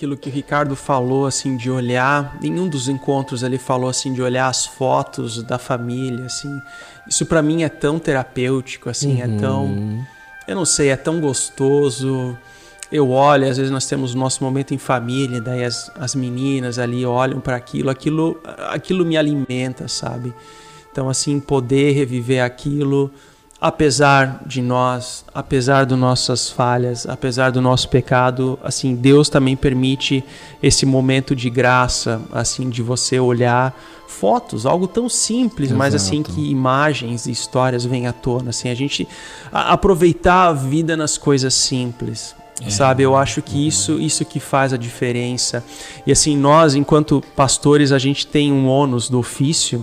[0.00, 4.22] aquilo que o Ricardo falou assim de olhar, nenhum dos encontros ele falou assim de
[4.22, 6.58] olhar as fotos da família, assim.
[7.06, 9.36] Isso para mim é tão terapêutico, assim, uhum.
[9.36, 10.04] é tão uhum.
[10.48, 12.36] eu não sei, é tão gostoso.
[12.90, 16.78] Eu olho, às vezes nós temos o nosso momento em família, daí as, as meninas
[16.78, 18.40] ali olham para aquilo, aquilo,
[18.70, 20.32] aquilo me alimenta, sabe?
[20.90, 23.12] Então assim, poder reviver aquilo,
[23.60, 30.24] apesar de nós, apesar das nossas falhas, apesar do nosso pecado, assim, Deus também permite
[30.62, 35.78] esse momento de graça, assim, de você olhar fotos, algo tão simples, Exato.
[35.78, 39.06] mas assim que imagens e histórias vêm à tona, assim, a gente
[39.52, 42.34] a, aproveitar a vida nas coisas simples.
[42.62, 42.68] É.
[42.68, 45.64] Sabe, eu acho que isso isso que faz a diferença.
[46.06, 49.82] E assim, nós enquanto pastores, a gente tem um ônus do ofício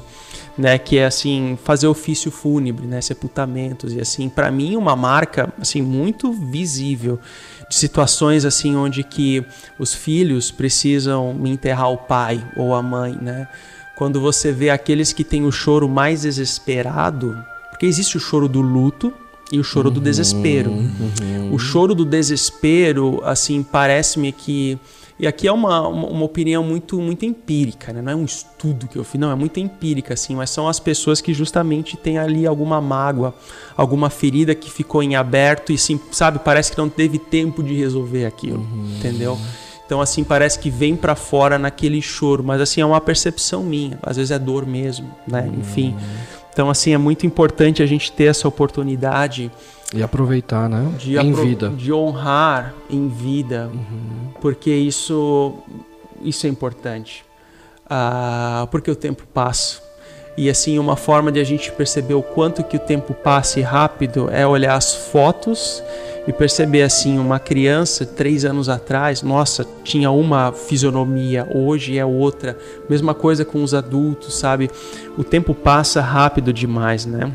[0.57, 5.53] né, que é assim fazer ofício fúnebre, né, sepultamentos e assim, para mim uma marca
[5.61, 7.19] assim muito visível
[7.69, 9.45] de situações assim onde que
[9.77, 13.47] os filhos precisam enterrar o pai ou a mãe, né?
[13.97, 17.35] Quando você vê aqueles que têm o choro mais desesperado,
[17.69, 19.11] porque existe o choro do luto
[19.51, 20.71] e o choro uhum, do desespero.
[20.71, 21.51] Uhum.
[21.51, 24.77] O choro do desespero, assim, parece-me que
[25.19, 28.01] e aqui é uma, uma, uma, opinião muito, muito empírica, né?
[28.01, 30.79] não é um estudo que eu fiz, não, é muito empírica, assim, mas são as
[30.79, 33.33] pessoas que justamente têm ali alguma mágoa,
[33.75, 37.73] alguma ferida que ficou em aberto e, sim, sabe, parece que não teve tempo de
[37.73, 38.95] resolver aquilo, uhum.
[38.97, 39.37] entendeu?
[39.87, 43.97] Então, assim, parece que vem para fora naquele choro, mas, assim, é uma percepção minha,
[44.03, 45.41] às vezes é dor mesmo, né?
[45.41, 45.63] Uhum.
[46.57, 49.51] Então, assim, é muito importante a gente ter essa oportunidade
[49.93, 50.91] e aproveitar, né?
[50.97, 51.69] De em vida.
[51.69, 54.31] De honrar em vida, uhum.
[54.41, 55.53] porque isso,
[56.19, 57.23] isso é importante.
[57.87, 59.83] Ah, porque o tempo passa.
[60.35, 64.27] E assim, uma forma de a gente perceber o quanto que o tempo passe rápido
[64.31, 65.83] é olhar as fotos
[66.27, 72.57] e perceber assim, uma criança três anos atrás, nossa, tinha uma fisionomia, hoje é outra.
[72.89, 74.69] Mesma coisa com os adultos, sabe?
[75.17, 77.31] O tempo passa rápido demais, né?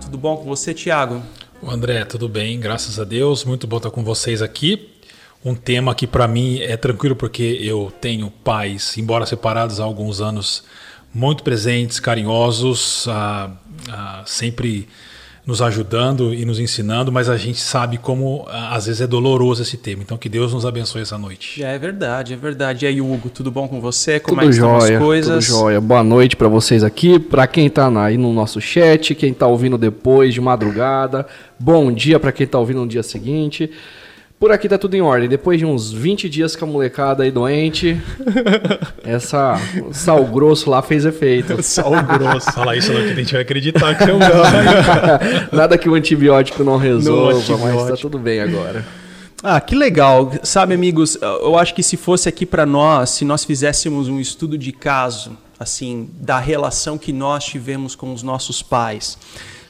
[0.00, 1.20] Tudo bom com você, Tiago?
[1.62, 3.44] André, tudo bem, graças a Deus.
[3.44, 4.89] Muito bom estar com vocês aqui.
[5.44, 10.20] Um tema que para mim é tranquilo porque eu tenho pais, embora separados há alguns
[10.20, 10.64] anos,
[11.14, 13.50] muito presentes, carinhosos, ah,
[13.88, 14.86] ah, sempre
[15.46, 19.62] nos ajudando e nos ensinando, mas a gente sabe como ah, às vezes é doloroso
[19.62, 20.02] esse tema.
[20.02, 21.62] Então que Deus nos abençoe essa noite.
[21.62, 22.84] É verdade, é verdade.
[22.84, 24.20] E aí, Hugo, tudo bom com você?
[24.20, 25.46] Como tudo é que jóia, estão as coisas?
[25.46, 25.80] Tudo jóia.
[25.80, 29.78] Boa noite para vocês aqui, para quem está aí no nosso chat, quem está ouvindo
[29.78, 31.26] depois de madrugada.
[31.58, 33.70] Bom dia para quem está ouvindo no dia seguinte.
[34.40, 35.28] Por aqui tá tudo em ordem.
[35.28, 38.00] Depois de uns 20 dias com a molecada aí doente,
[39.04, 39.60] essa
[39.92, 41.60] sal grosso lá fez efeito.
[41.62, 42.50] sal grosso.
[42.50, 44.18] Fala isso, não, que a gente vai acreditar que é um
[45.54, 47.76] Nada que o antibiótico não resolva, antibiótico.
[47.76, 48.82] mas tá tudo bem agora.
[49.42, 50.32] Ah, que legal.
[50.42, 54.56] Sabe, amigos, eu acho que se fosse aqui para nós, se nós fizéssemos um estudo
[54.56, 59.18] de caso, assim, da relação que nós tivemos com os nossos pais,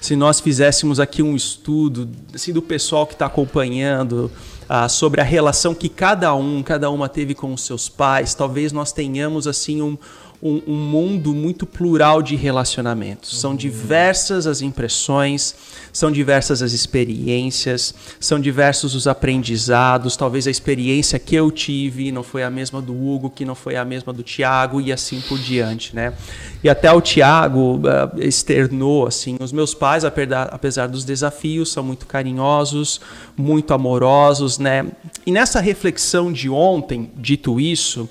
[0.00, 4.31] se nós fizéssemos aqui um estudo assim, do pessoal que está acompanhando,
[4.72, 8.36] ah, sobre a relação que cada um, cada uma teve com os seus pais.
[8.36, 9.98] Talvez nós tenhamos assim um,
[10.42, 13.38] um, um mundo muito plural de relacionamentos.
[13.38, 15.54] São diversas as impressões,
[15.92, 20.16] são diversas as experiências, são diversos os aprendizados.
[20.16, 23.76] Talvez a experiência que eu tive não foi a mesma do Hugo, que não foi
[23.76, 26.14] a mesma do Tiago e assim por diante, né?
[26.64, 31.82] E até o Tiago uh, externou assim: os meus pais, apesar, apesar dos desafios, são
[31.82, 33.00] muito carinhosos,
[33.36, 34.86] muito amorosos, né?
[35.26, 38.08] E nessa reflexão de ontem, dito isso,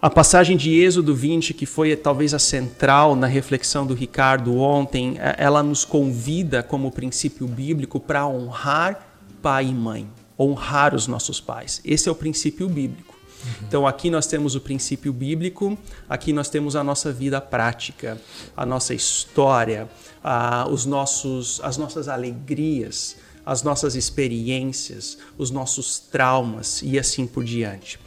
[0.00, 5.16] a passagem de Êxodo 20, que foi talvez a central na reflexão do Ricardo ontem,
[5.18, 9.08] é, ela nos convida, como princípio bíblico, para honrar
[9.40, 10.08] pai e mãe,
[10.38, 11.80] honrar os nossos pais.
[11.84, 13.16] Esse é o princípio bíblico.
[13.42, 13.66] Uhum.
[13.66, 18.20] Então aqui nós temos o princípio bíblico, aqui nós temos a nossa vida prática,
[18.54, 19.88] a nossa história,
[20.22, 23.16] a, os nossos, as nossas alegrias,
[23.46, 27.98] as nossas experiências, os nossos traumas e assim por diante.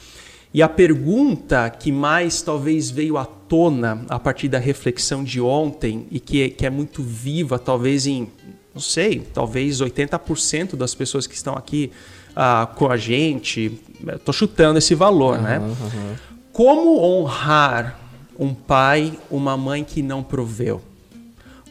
[0.54, 6.07] E a pergunta que mais talvez veio à tona a partir da reflexão de ontem
[6.10, 8.28] e que é, que é muito viva, talvez em,
[8.74, 11.92] não sei, talvez 80% das pessoas que estão aqui
[12.31, 15.60] uh, com a gente, estou chutando esse valor, uhum, né?
[15.60, 16.16] Uhum.
[16.52, 18.00] Como honrar
[18.38, 20.81] um pai, uma mãe que não proveu?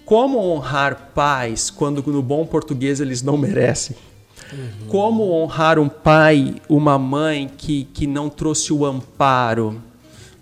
[0.04, 3.96] Como honrar pais quando no bom português eles não merecem?
[4.52, 4.88] Uhum.
[4.88, 9.80] Como honrar um pai, uma mãe que, que não trouxe o amparo,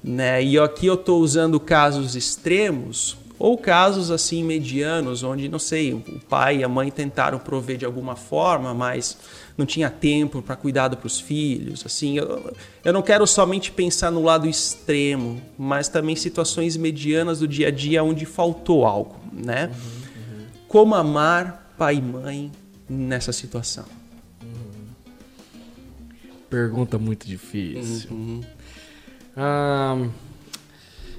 [0.03, 0.45] Né?
[0.45, 6.03] E aqui eu estou usando casos extremos ou casos assim medianos, onde, não sei, o
[6.29, 9.19] pai e a mãe tentaram prover de alguma forma, mas
[9.59, 11.85] não tinha tempo para cuidado para os filhos.
[11.85, 12.55] Assim, eu,
[12.85, 17.71] eu não quero somente pensar no lado extremo, mas também situações medianas do dia a
[17.71, 19.67] dia onde faltou algo, né?
[19.67, 20.47] Uhum, uhum.
[20.69, 22.53] Como amar pai e mãe
[22.89, 23.85] nessa situação?
[24.43, 24.87] Uhum.
[26.49, 28.11] Pergunta muito difícil.
[28.11, 28.41] Uhum.
[29.37, 30.09] Ah,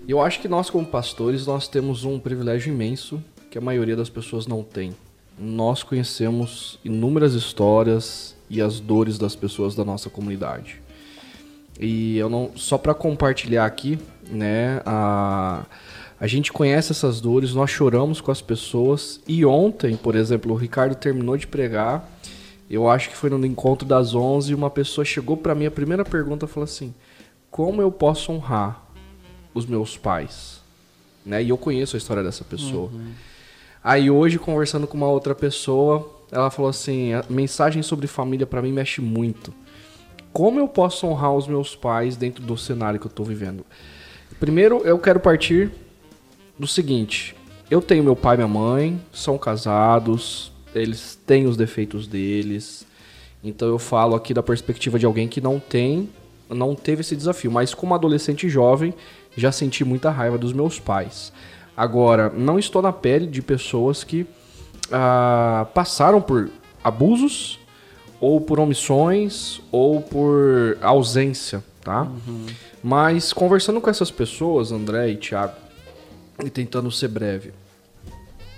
[0.07, 3.21] eu acho que nós, como pastores, nós temos um privilégio imenso
[3.51, 4.95] que a maioria das pessoas não tem.
[5.37, 10.81] Nós conhecemos inúmeras histórias e as dores das pessoas da nossa comunidade.
[11.79, 13.99] E eu não só para compartilhar aqui,
[14.29, 15.65] né, a
[16.19, 20.55] a gente conhece essas dores, nós choramos com as pessoas e ontem, por exemplo, o
[20.55, 22.09] Ricardo terminou de pregar.
[22.69, 25.71] Eu acho que foi no encontro das 11 e uma pessoa chegou para mim a
[25.71, 26.93] primeira pergunta falou assim:
[27.49, 28.87] "Como eu posso honrar
[29.57, 30.61] os meus pais.
[31.25, 31.43] Né?
[31.43, 32.89] E eu conheço a história dessa pessoa.
[32.93, 33.11] Uhum.
[33.83, 38.61] Aí hoje, conversando com uma outra pessoa, ela falou assim: a mensagem sobre família para
[38.61, 39.53] mim mexe muito.
[40.31, 43.65] Como eu posso honrar os meus pais dentro do cenário que eu estou vivendo?
[44.39, 45.71] Primeiro, eu quero partir
[46.57, 47.35] do seguinte:
[47.69, 52.85] eu tenho meu pai e minha mãe, são casados, eles têm os defeitos deles.
[53.43, 56.09] Então eu falo aqui da perspectiva de alguém que não tem,
[56.49, 58.93] não teve esse desafio, mas como adolescente jovem,
[59.35, 61.31] já senti muita raiva dos meus pais.
[61.75, 64.25] Agora, não estou na pele de pessoas que
[64.91, 66.49] ah, passaram por
[66.83, 67.59] abusos,
[68.19, 72.03] ou por omissões, ou por ausência, tá?
[72.03, 72.45] Uhum.
[72.83, 75.53] Mas conversando com essas pessoas, André e Thiago,
[76.43, 77.53] e tentando ser breve.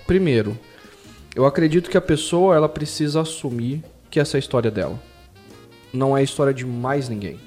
[0.06, 0.58] Primeiro,
[1.36, 5.00] eu acredito que a pessoa ela precisa assumir que essa é a história dela.
[5.94, 7.40] Não é a história de mais ninguém.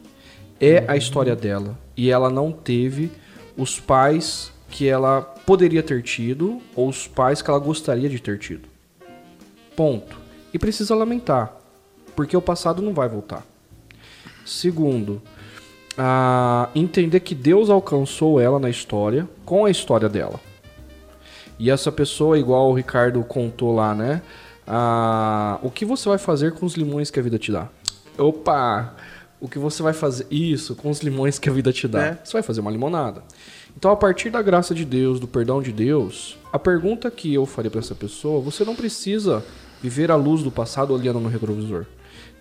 [0.61, 1.79] É a história dela.
[1.97, 3.11] E ela não teve
[3.57, 8.39] os pais que ela poderia ter tido ou os pais que ela gostaria de ter
[8.39, 8.69] tido.
[9.77, 10.21] Ponto.
[10.55, 11.55] E precisa lamentar,
[12.15, 13.45] porque o passado não vai voltar.
[14.45, 15.23] Segundo,
[15.97, 20.41] a entender que Deus alcançou ela na história com a história dela.
[21.59, 24.23] E essa pessoa, igual o Ricardo contou lá, né?
[24.67, 27.69] Ah, o que você vai fazer com os limões que a vida te dá?
[28.19, 28.95] Opa!
[29.43, 32.05] o que você vai fazer isso com os limões que a vida te dá?
[32.05, 32.19] É.
[32.23, 33.25] Você vai fazer uma limonada.
[33.77, 37.45] Então, a partir da graça de Deus, do perdão de Deus, a pergunta que eu
[37.45, 39.45] faria para essa pessoa, você não precisa
[39.83, 41.87] viver à luz do passado olhando no retrovisor,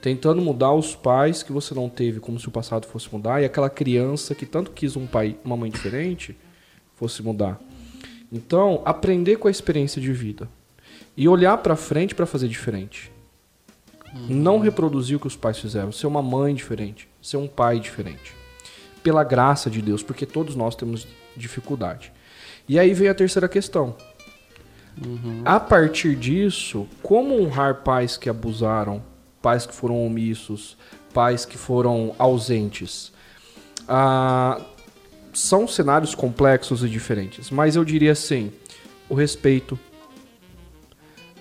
[0.02, 3.46] tentando mudar os pais que você não teve, como se o passado fosse mudar, e
[3.46, 6.36] aquela criança que tanto quis um pai, uma mãe diferente,
[6.96, 7.60] fosse mudar.
[8.32, 10.50] Então, aprender com a experiência de vida
[11.16, 13.12] e olhar para frente para fazer diferente.
[14.14, 14.28] Uhum.
[14.30, 18.34] Não reproduzir o que os pais fizeram, ser uma mãe diferente, ser um pai diferente.
[19.04, 22.12] Pela graça de Deus, porque todos nós temos dificuldade.
[22.68, 23.96] E aí vem a terceira questão.
[25.04, 25.42] Uhum.
[25.46, 29.11] A partir disso, como honrar pais que abusaram,
[29.42, 30.78] pais que foram omissos,
[31.14, 33.12] pais que foram ausentes?
[33.88, 34.62] Ah,
[35.34, 38.52] são cenários complexos e diferentes, mas eu diria assim:
[39.10, 39.80] o respeito,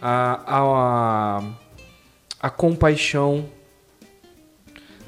[0.01, 1.43] a, a,
[2.41, 3.49] a compaixão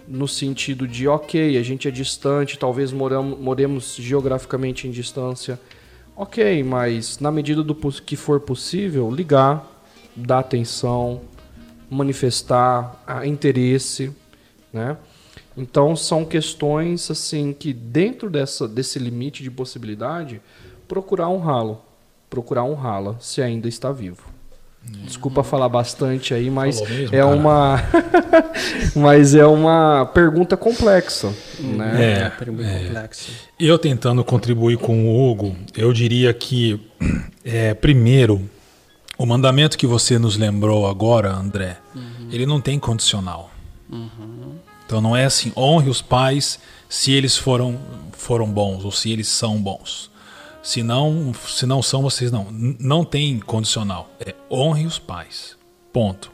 [0.06, 5.58] no sentido de, ok, a gente é distante, talvez moramos, moremos geograficamente em distância.
[6.14, 9.66] Ok, mas na medida do que for possível, ligar,
[10.14, 11.22] dar atenção,
[11.92, 14.12] manifestar interesse,
[14.72, 14.96] né?
[15.56, 20.40] Então são questões assim que dentro dessa, desse limite de possibilidade,
[20.88, 21.82] procurar honrá-lo,
[22.30, 24.32] procurar honrá-la se ainda está vivo.
[24.84, 27.26] Desculpa falar bastante aí, mas mesmo, é cara.
[27.26, 27.76] uma
[28.96, 32.04] mas é uma pergunta complexa, né?
[32.04, 32.86] É, é pergunta é.
[32.86, 33.30] complexa.
[33.60, 36.80] Eu tentando contribuir com o Hugo, eu diria que
[37.44, 38.50] é, primeiro
[39.18, 42.28] o mandamento que você nos lembrou agora, André, uhum.
[42.30, 43.50] ele não tem condicional.
[43.90, 44.56] Uhum.
[44.86, 47.78] Então não é assim, honre os pais se eles foram
[48.12, 50.10] foram bons ou se eles são bons.
[50.62, 52.46] Se não, se não são, vocês não.
[52.50, 54.08] Não tem condicional.
[54.20, 55.56] É honre os pais.
[55.92, 56.30] Ponto.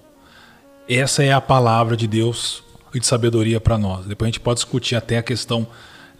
[0.88, 2.62] Essa é a palavra de Deus
[2.94, 4.04] e de sabedoria para nós.
[4.06, 5.66] Depois a gente pode discutir até a questão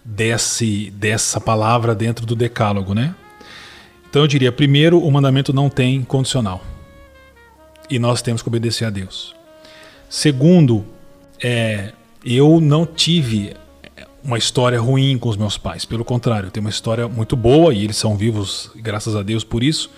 [0.03, 3.13] desse, dessa palavra dentro do decálogo, né?
[4.09, 6.63] Então eu diria, primeiro, o mandamento não tem condicional.
[7.89, 9.35] E nós temos que obedecer a Deus.
[10.09, 10.85] Segundo,
[11.43, 11.93] é,
[12.25, 13.53] eu não tive
[14.23, 15.85] uma história ruim com os meus pais.
[15.85, 19.63] Pelo contrário, tem uma história muito boa e eles são vivos, graças a Deus por
[19.63, 19.89] isso.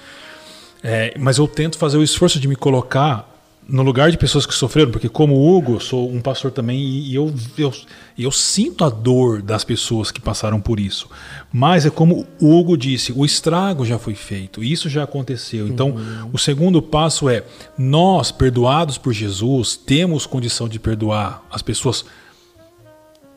[0.83, 3.30] É, mas eu tento fazer o esforço de me colocar
[3.71, 7.33] no lugar de pessoas que sofreram, porque como Hugo, sou um pastor também e eu,
[7.57, 7.73] eu,
[8.19, 11.09] eu sinto a dor das pessoas que passaram por isso.
[11.53, 15.69] Mas é como o Hugo disse, o estrago já foi feito, isso já aconteceu.
[15.69, 16.29] Então, uhum.
[16.33, 17.45] o segundo passo é
[17.77, 22.03] nós, perdoados por Jesus, temos condição de perdoar as pessoas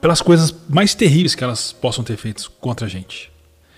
[0.01, 3.31] pelas coisas mais terríveis que elas possam ter feito contra a gente.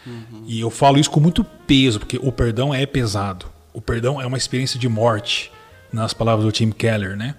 [0.06, 0.44] Uhum.
[0.46, 3.44] E eu falo isso com muito peso, porque o perdão é pesado.
[3.75, 5.52] O perdão é uma experiência de morte
[5.93, 7.35] nas palavras do Tim Keller, né?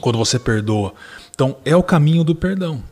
[0.00, 0.94] Quando você perdoa.
[1.34, 2.82] Então, é o caminho do perdão.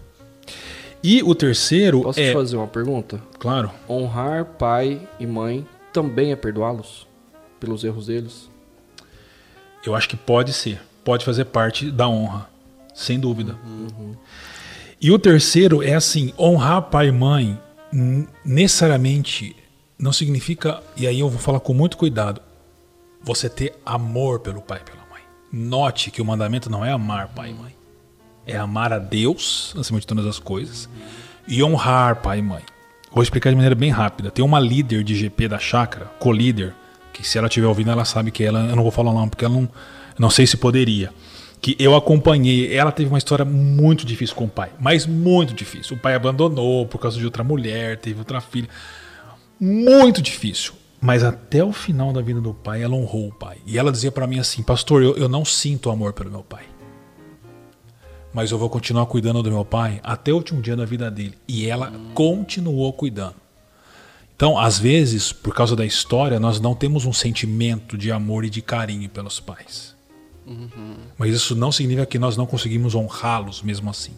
[1.03, 2.29] E o terceiro Posso é...
[2.29, 3.23] te fazer uma pergunta?
[3.39, 3.71] Claro.
[3.89, 7.07] Honrar pai e mãe também é perdoá-los
[7.61, 8.49] pelos erros deles?
[9.85, 10.81] Eu acho que pode ser.
[11.05, 12.49] Pode fazer parte da honra,
[12.95, 13.57] sem dúvida.
[13.65, 14.15] Uhum.
[15.01, 17.59] E o terceiro é assim: honrar pai e mãe
[18.45, 19.57] necessariamente
[19.99, 22.41] não significa, e aí eu vou falar com muito cuidado,
[23.29, 25.21] você ter amor pelo pai e pela mãe.
[25.53, 27.77] Note que o mandamento não é amar pai e mãe.
[28.47, 30.89] É amar a Deus acima de todas as coisas
[31.47, 32.63] e honrar pai e mãe.
[33.13, 34.31] Vou explicar de maneira bem rápida.
[34.31, 36.75] Tem uma líder de GP da chácara, co-líder,
[37.13, 38.61] que se ela estiver ouvindo, ela sabe que ela.
[38.61, 39.69] Eu não vou falar o nome porque ela não.
[40.19, 41.13] Não sei se poderia.
[41.61, 42.75] Que eu acompanhei.
[42.75, 44.71] Ela teve uma história muito difícil com o pai.
[44.81, 45.97] Mas muito difícil.
[45.97, 48.69] O pai abandonou por causa de outra mulher, teve outra filha.
[49.61, 50.73] Muito difícil.
[51.01, 53.59] Mas até o final da vida do pai, ela honrou o pai.
[53.65, 56.65] E ela dizia para mim assim: Pastor, eu, eu não sinto amor pelo meu pai.
[58.33, 61.35] Mas eu vou continuar cuidando do meu pai até o último dia da vida dele.
[61.47, 63.37] E ela continuou cuidando.
[64.37, 68.51] Então, às vezes, por causa da história, nós não temos um sentimento de amor e
[68.51, 69.97] de carinho pelos pais.
[70.47, 70.95] Uhum.
[71.17, 74.13] Mas isso não significa que nós não conseguimos honrá-los mesmo assim.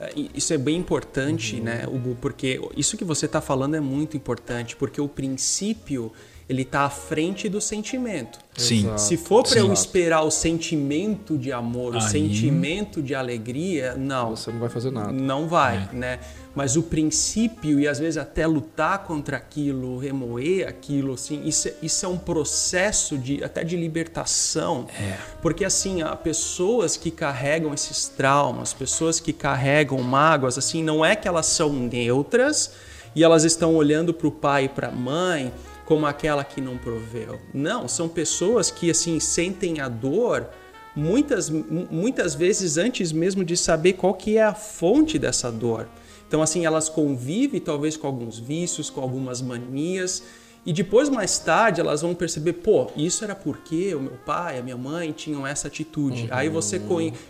[0.00, 1.62] É, isso é bem importante, uhum.
[1.64, 2.16] né, Hugo?
[2.20, 6.12] Porque isso que você está falando é muito importante, porque o princípio
[6.48, 8.38] ele está à frente do sentimento.
[8.56, 8.90] Sim.
[8.96, 11.98] Se for para eu esperar o sentimento de amor, Aí...
[11.98, 14.30] o sentimento de alegria, não.
[14.30, 15.12] Você não vai fazer nada.
[15.12, 15.94] Não vai, é.
[15.94, 16.20] né?
[16.54, 21.74] Mas o princípio e às vezes até lutar contra aquilo, remoer aquilo, assim, isso, é,
[21.82, 24.86] isso é um processo de até de libertação.
[24.98, 25.18] É.
[25.42, 31.14] Porque assim, há pessoas que carregam esses traumas, pessoas que carregam mágoas, assim, não é
[31.14, 32.72] que elas são neutras
[33.14, 35.52] e elas estão olhando para o pai e para a mãe
[35.88, 37.40] como aquela que não proveu.
[37.54, 40.46] Não, são pessoas que assim sentem a dor
[40.94, 45.88] muitas, muitas vezes antes mesmo de saber qual que é a fonte dessa dor.
[46.28, 50.22] Então assim, elas convivem talvez com alguns vícios, com algumas manias,
[50.66, 54.62] e depois, mais tarde, elas vão perceber, pô, isso era porque o meu pai, a
[54.62, 56.24] minha mãe tinham essa atitude.
[56.24, 56.28] Uhum.
[56.30, 56.78] Aí você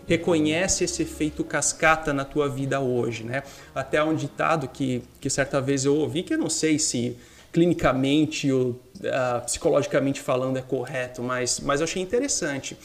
[0.08, 3.44] reconhece esse efeito cascata na tua vida hoje, né?
[3.72, 7.16] Até um ditado que, que certa vez eu ouvi, que eu não sei se
[7.52, 12.76] clinicamente ou uh, psicologicamente falando é correto, mas, mas eu achei interessante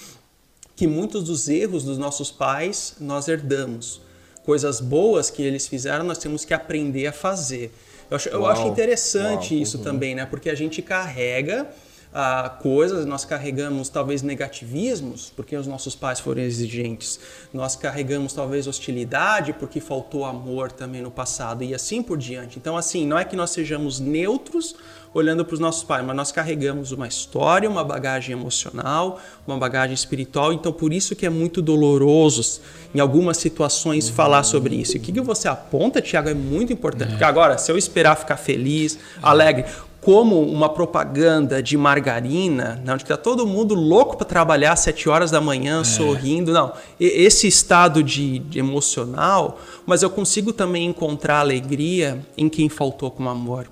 [0.76, 4.02] que muitos dos erros dos nossos pais nós herdamos.
[4.44, 7.74] Coisas boas que eles fizeram, nós temos que aprender a fazer.
[8.10, 9.64] Eu acho, eu acho interessante Uau.
[9.64, 9.84] isso uhum.
[9.84, 10.26] também, né?
[10.26, 11.68] Porque a gente carrega
[12.14, 17.20] ah, coisas, nós carregamos talvez negativismos, porque os nossos pais foram exigentes,
[17.52, 22.60] nós carregamos talvez hostilidade, porque faltou amor também no passado, e assim por diante.
[22.60, 24.76] Então, assim, não é que nós sejamos neutros
[25.14, 29.94] olhando para os nossos pais, mas nós carregamos uma história, uma bagagem emocional, uma bagagem
[29.94, 32.62] espiritual, então por isso que é muito doloroso
[32.96, 34.98] em algumas situações falar sobre isso.
[34.98, 37.12] E o que, que você aponta, Tiago, é muito importante, é.
[37.12, 39.66] porque agora, se eu esperar ficar feliz, alegre,
[40.04, 45.08] como uma propaganda de margarina, né, onde está todo mundo louco para trabalhar às 7
[45.08, 45.84] horas da manhã, é.
[45.84, 46.52] sorrindo.
[46.52, 53.10] Não, esse estado de, de, emocional, mas eu consigo também encontrar alegria em quem faltou
[53.10, 53.68] com amor,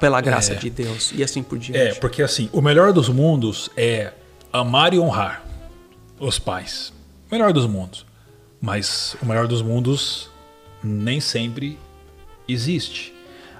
[0.00, 0.56] pela graça é.
[0.56, 1.78] de Deus e assim por diante.
[1.78, 4.12] É, porque assim, o melhor dos mundos é
[4.50, 5.44] amar e honrar
[6.18, 6.92] os pais.
[7.30, 8.06] O melhor dos mundos.
[8.60, 10.30] Mas o melhor dos mundos
[10.82, 11.78] nem sempre
[12.48, 13.13] existe.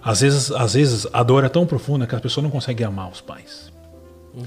[0.04, 3.10] Às vezes, às vezes a dor é tão profunda que a pessoa não consegue amar
[3.10, 3.72] os pais.
[4.34, 4.44] Uhum.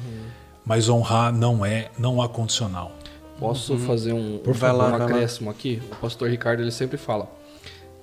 [0.63, 2.91] Mas honrar não é, não há condicional.
[3.39, 3.79] Posso uhum.
[3.79, 5.81] fazer um, Por favor, um acréscimo aqui?
[5.91, 7.27] O pastor Ricardo ele sempre fala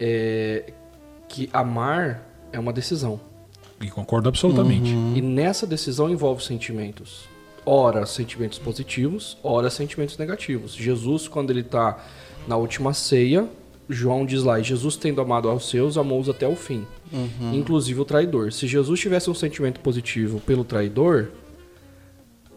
[0.00, 0.72] é,
[1.28, 3.20] que amar é uma decisão.
[3.80, 4.92] E concordo absolutamente.
[4.92, 5.16] Uhum.
[5.16, 7.28] E nessa decisão envolve sentimentos.
[7.66, 10.74] Ora, sentimentos positivos, ora, sentimentos negativos.
[10.74, 12.04] Jesus, quando ele está
[12.46, 13.48] na última ceia,
[13.88, 16.86] João diz lá, Jesus tendo amado aos seus, amou-os até o fim.
[17.14, 17.54] Uhum.
[17.54, 18.52] Inclusive o traidor.
[18.52, 21.28] Se Jesus tivesse um sentimento positivo pelo traidor,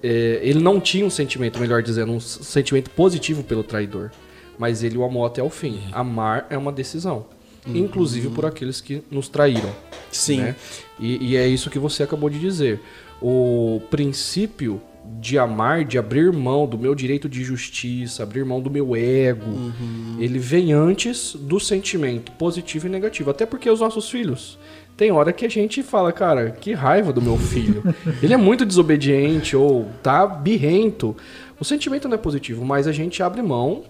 [0.02, 4.12] é, ele não tinha um sentimento, melhor dizendo, um sentimento positivo pelo traidor.
[4.58, 5.74] Mas ele o amou até o fim.
[5.74, 5.90] Uhum.
[5.92, 7.28] Amar é uma decisão.
[7.68, 7.76] Uhum.
[7.76, 9.72] Inclusive por aqueles que nos traíram.
[10.12, 10.42] Sim.
[10.42, 10.56] Né?
[11.00, 12.80] E, e é isso que você acabou de dizer.
[13.22, 14.82] O princípio
[15.20, 19.50] de amar, de abrir mão do meu direito de justiça, abrir mão do meu ego,
[19.50, 20.18] uhum.
[20.20, 23.32] ele vem antes do sentimento positivo e negativo.
[23.32, 24.58] Até porque os nossos filhos,
[24.96, 27.84] tem hora que a gente fala, cara, que raiva do meu filho.
[28.22, 31.16] ele é muito desobediente ou tá birrento.
[31.60, 33.84] O sentimento não é positivo, mas a gente abre mão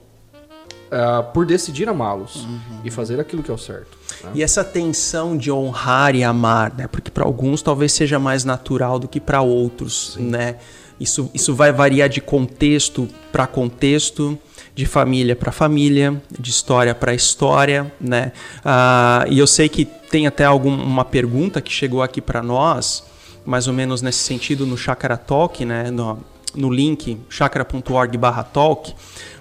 [0.87, 2.59] uh, por decidir amá-los uhum.
[2.83, 3.97] e fazer aquilo que é o certo.
[4.23, 4.31] Né?
[4.35, 6.87] E essa tensão de honrar e amar, né?
[6.87, 10.29] Porque para alguns talvez seja mais natural do que para outros, Sim.
[10.29, 10.55] né?
[10.99, 14.37] Isso, isso vai variar de contexto para contexto,
[14.73, 18.31] de família para família, de história para história, né?
[18.59, 23.03] Uh, e eu sei que tem até alguma pergunta que chegou aqui para nós,
[23.45, 25.89] mais ou menos nesse sentido no Chakra Talk, né?
[25.89, 26.19] No,
[26.55, 28.93] no link chakra.org/talk,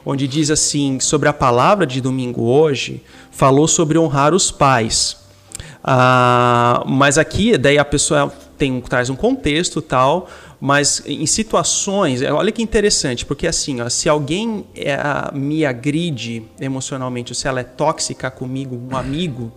[0.05, 5.19] onde diz assim sobre a palavra de domingo hoje, falou sobre honrar os pais.
[5.83, 10.29] Uh, mas aqui, daí a pessoa tem traz um contexto tal,
[10.61, 14.99] mas em situações, olha que interessante, porque assim, ó, se alguém é,
[15.35, 19.53] me agride emocionalmente, se ela é tóxica comigo, um amigo,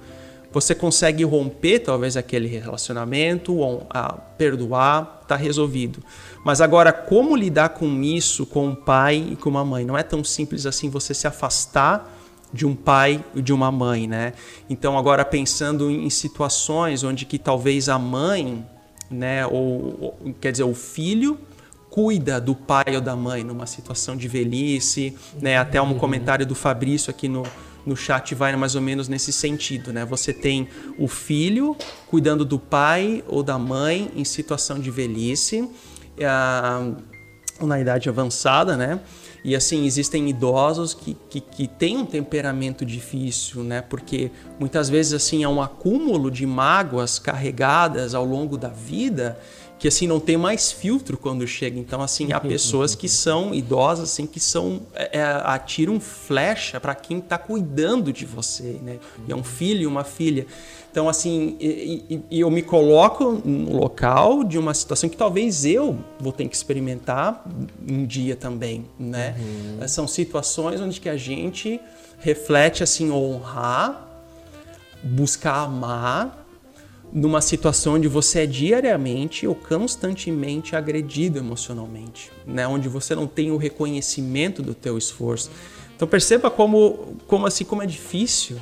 [0.51, 3.87] você consegue romper talvez aquele relacionamento, ou,
[4.37, 6.03] perdoar, tá resolvido.
[6.43, 9.85] Mas agora, como lidar com isso com um pai e com uma mãe?
[9.85, 12.15] Não é tão simples assim você se afastar
[12.51, 14.33] de um pai e de uma mãe, né?
[14.67, 18.65] Então, agora pensando em situações onde que talvez a mãe
[19.09, 19.45] né?
[19.45, 21.39] Ou, ou, quer dizer, o filho
[21.89, 25.57] cuida do pai ou da mãe numa situação de velhice, né?
[25.57, 27.43] Até um comentário do Fabrício aqui no,
[27.85, 30.05] no chat vai mais ou menos nesse sentido, né?
[30.05, 31.75] Você tem o filho
[32.07, 35.67] cuidando do pai ou da mãe em situação de velhice,
[36.23, 36.91] ah,
[37.61, 38.99] na idade avançada, né?
[39.43, 43.81] E assim, existem idosos que, que, que têm um temperamento difícil, né?
[43.81, 49.39] Porque muitas vezes assim é um acúmulo de mágoas carregadas ao longo da vida
[49.79, 51.79] que assim não tem mais filtro quando chega.
[51.79, 56.93] Então assim há pessoas que são idosas assim que são é, é atiram flecha para
[56.93, 58.99] quem está cuidando de você, né?
[59.25, 60.45] E é um filho, uma filha.
[60.91, 65.97] Então, assim, e, e, eu me coloco no local de uma situação que talvez eu
[66.19, 67.45] vou ter que experimentar
[67.87, 69.35] um dia também, né?
[69.39, 69.87] Uhum.
[69.87, 71.79] São situações onde que a gente
[72.17, 74.07] reflete, assim, honrar,
[75.03, 76.47] buscar amar,
[77.11, 82.67] numa situação onde você é diariamente ou constantemente agredido emocionalmente, né?
[82.67, 85.51] Onde você não tem o reconhecimento do teu esforço.
[85.95, 88.57] Então perceba como, como assim, como é difícil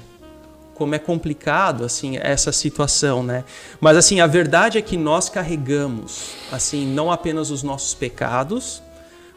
[0.77, 3.43] como é complicado assim essa situação, né?
[3.81, 8.81] Mas assim, a verdade é que nós carregamos assim não apenas os nossos pecados,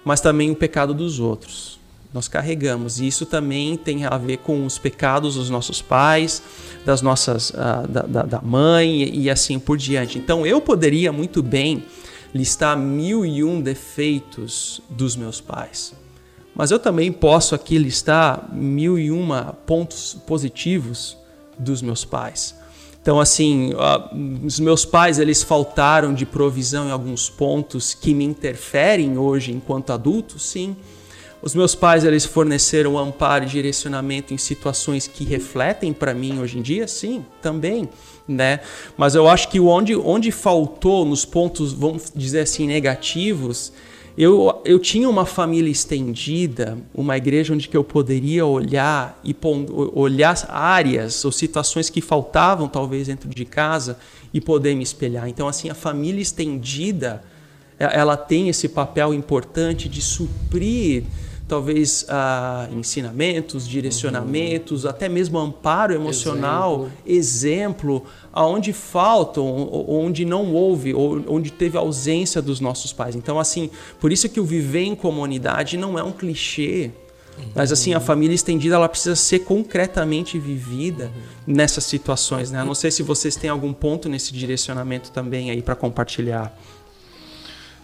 [0.05, 1.81] mas também o pecado dos outros.
[2.13, 6.43] Nós carregamos e isso também tem a ver com os pecados dos nossos pais,
[6.85, 10.19] das nossas uh, da, da, da mãe e, assim por diante.
[10.19, 11.85] Então eu poderia muito bem
[12.35, 15.95] listar mil e um defeitos dos meus pais.
[16.55, 21.17] Mas eu também posso aqui listar mil e uma pontos positivos
[21.61, 22.55] dos meus pais.
[23.03, 23.73] Então, assim,
[24.45, 29.91] os meus pais eles faltaram de provisão em alguns pontos que me interferem hoje enquanto
[29.91, 30.77] adulto, sim.
[31.43, 36.59] Os meus pais eles forneceram amparo e direcionamento em situações que refletem para mim hoje
[36.59, 37.89] em dia, sim, também,
[38.29, 38.61] né?
[38.99, 43.73] Mas eu acho que onde, onde faltou nos pontos, vamos dizer assim, negativos,
[44.23, 49.35] eu, eu tinha uma família estendida, uma igreja onde que eu poderia olhar e
[49.95, 53.99] olhar áreas ou situações que faltavam talvez dentro de casa
[54.35, 55.27] e poder me espelhar.
[55.27, 57.25] Então assim, a família estendida,
[57.79, 61.05] ela tem esse papel importante de suprir
[61.51, 64.91] talvez uh, ensinamentos, direcionamentos, uhum.
[64.91, 72.41] até mesmo amparo emocional, exemplo, exemplo aonde faltam, onde não houve, ou onde teve ausência
[72.41, 73.17] dos nossos pais.
[73.17, 76.93] Então, assim, por isso que o viver em comunidade não é um clichê.
[77.55, 81.55] Mas assim, a família estendida ela precisa ser concretamente vivida uhum.
[81.55, 82.61] nessas situações, né?
[82.61, 86.55] Eu não sei se vocês têm algum ponto nesse direcionamento também aí para compartilhar.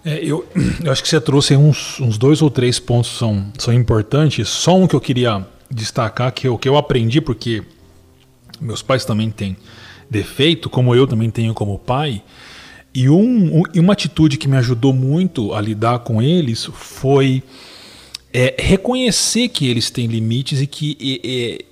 [0.06, 0.46] É, eu,
[0.84, 4.48] eu, acho que você trouxe uns, uns dois ou três pontos que são, são importantes.
[4.48, 7.64] Só um que eu queria destacar, que o que eu aprendi, porque
[8.60, 9.56] meus pais também têm
[10.08, 12.22] defeito, como eu também tenho como pai.
[12.94, 17.42] E um, um, uma atitude que me ajudou muito a lidar com eles foi
[18.32, 21.66] é, reconhecer que eles têm limites e que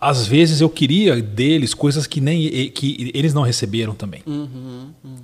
[0.00, 4.22] às vezes eu queria deles coisas que nem que eles não receberam também.
[4.26, 5.14] Uhum, uhum.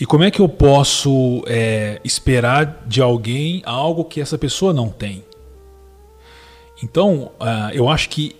[0.00, 4.88] E como é que eu posso é, esperar de alguém algo que essa pessoa não
[4.88, 5.22] tem?
[6.82, 8.34] Então, uh, eu acho que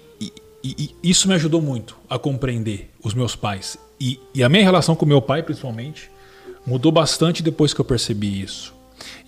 [1.03, 3.79] isso me ajudou muito a compreender os meus pais.
[4.01, 6.11] E, e a minha relação com meu pai, principalmente,
[6.67, 8.75] mudou bastante depois que eu percebi isso.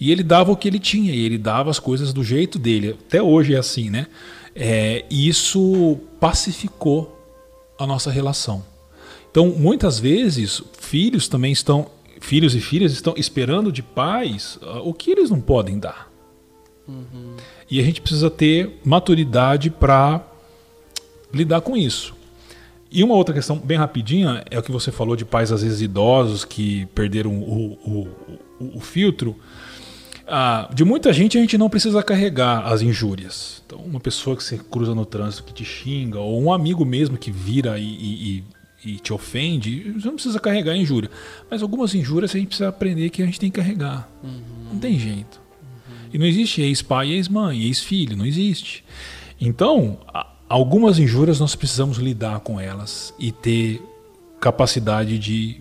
[0.01, 2.97] E ele dava o que ele tinha, e ele dava as coisas do jeito dele.
[3.07, 4.07] Até hoje é assim, né?
[4.55, 7.19] É, e isso pacificou
[7.79, 8.65] a nossa relação.
[9.31, 11.91] Então, muitas vezes, filhos também estão,
[12.23, 16.11] filhos e filhas estão esperando de pais uh, o que eles não podem dar.
[16.87, 17.37] Uhum.
[17.71, 20.25] E a gente precisa ter maturidade para
[21.33, 22.15] lidar com isso.
[22.91, 25.81] E uma outra questão bem rapidinha é o que você falou de pais às vezes
[25.81, 28.09] idosos que perderam o, o,
[28.61, 29.35] o, o filtro.
[30.27, 33.63] Ah, de muita gente a gente não precisa carregar as injúrias.
[33.67, 37.17] Então, uma pessoa que você cruza no trânsito que te xinga, ou um amigo mesmo
[37.17, 38.45] que vira e, e,
[38.85, 41.11] e te ofende, você não precisa carregar injúria.
[41.51, 44.09] Mas algumas injúrias a gente precisa aprender que a gente tem que carregar.
[44.23, 44.41] Uhum.
[44.73, 45.41] Não tem jeito.
[45.63, 46.11] Uhum.
[46.13, 48.85] E não existe ex-pai, ex-mãe, ex-filho, não existe.
[49.41, 49.99] Então,
[50.49, 53.83] algumas injúrias nós precisamos lidar com elas e ter
[54.41, 55.61] capacidade de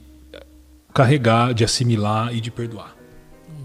[0.93, 2.95] carregar, de assimilar e de perdoar.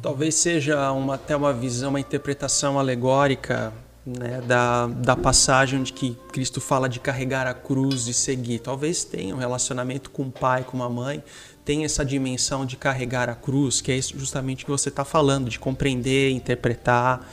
[0.02, 3.72] Talvez seja uma, até uma visão, uma interpretação alegórica
[4.06, 8.60] né, da, da passagem onde que Cristo fala de carregar a cruz e seguir.
[8.60, 11.22] Talvez tenha um relacionamento com o pai, com a mãe,
[11.64, 15.50] tem essa dimensão de carregar a cruz, que é justamente o que você está falando,
[15.50, 17.28] de compreender, interpretar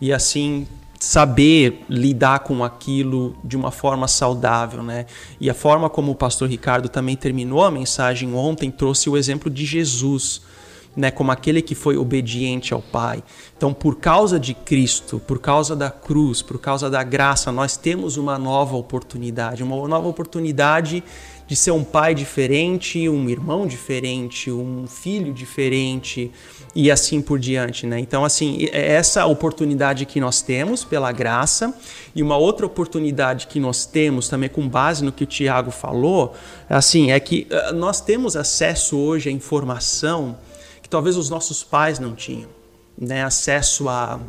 [0.00, 0.66] e assim
[0.98, 5.04] saber lidar com aquilo de uma forma saudável, né?
[5.38, 9.50] E a forma como o pastor Ricardo também terminou a mensagem ontem trouxe o exemplo
[9.50, 10.40] de Jesus,
[10.96, 13.22] né, como aquele que foi obediente ao Pai.
[13.56, 18.16] Então, por causa de Cristo, por causa da cruz, por causa da graça, nós temos
[18.16, 21.02] uma nova oportunidade, uma nova oportunidade
[21.46, 26.30] de ser um pai diferente, um irmão diferente, um filho diferente
[26.74, 27.98] e assim por diante, né?
[28.00, 31.74] Então, assim, é essa oportunidade que nós temos pela graça
[32.14, 36.34] e uma outra oportunidade que nós temos também com base no que o Tiago falou,
[36.68, 40.36] assim, é que eh, nós temos acesso hoje à informação
[40.84, 42.50] que talvez os nossos pais não tinham,
[42.96, 43.24] né?
[43.24, 44.20] Acesso a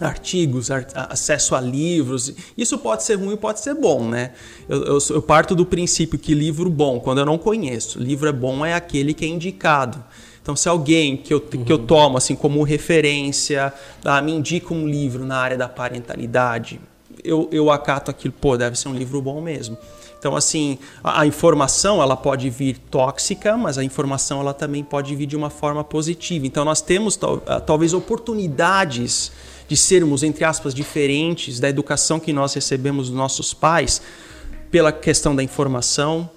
[0.00, 2.32] artigos, acesso a livros.
[2.56, 4.32] Isso pode ser ruim, pode ser bom, né?
[4.66, 8.32] Eu, eu, eu, parto do princípio que livro bom, quando eu não conheço, livro é
[8.32, 10.02] bom é aquele que é indicado.
[10.40, 11.62] Então, se alguém que eu, uhum.
[11.62, 11.86] que eu uhum.
[11.86, 13.70] tomo assim como referência,
[14.02, 16.80] ah, me indica um livro na área da parentalidade,
[17.22, 19.76] eu, eu acato aquilo, pô, deve ser um livro bom mesmo.
[20.22, 25.16] Então, assim, a, a, informação ela pode vir tóxica, mas a informação ela também pode
[25.16, 26.46] vir de uma forma positiva.
[26.46, 29.32] Então, nós temos ah, talvez oportunidades
[29.66, 34.00] de sermos, entre aspas, diferentes da educação que nós recebemos dos nossos pais,
[34.70, 36.30] pela questão da informação,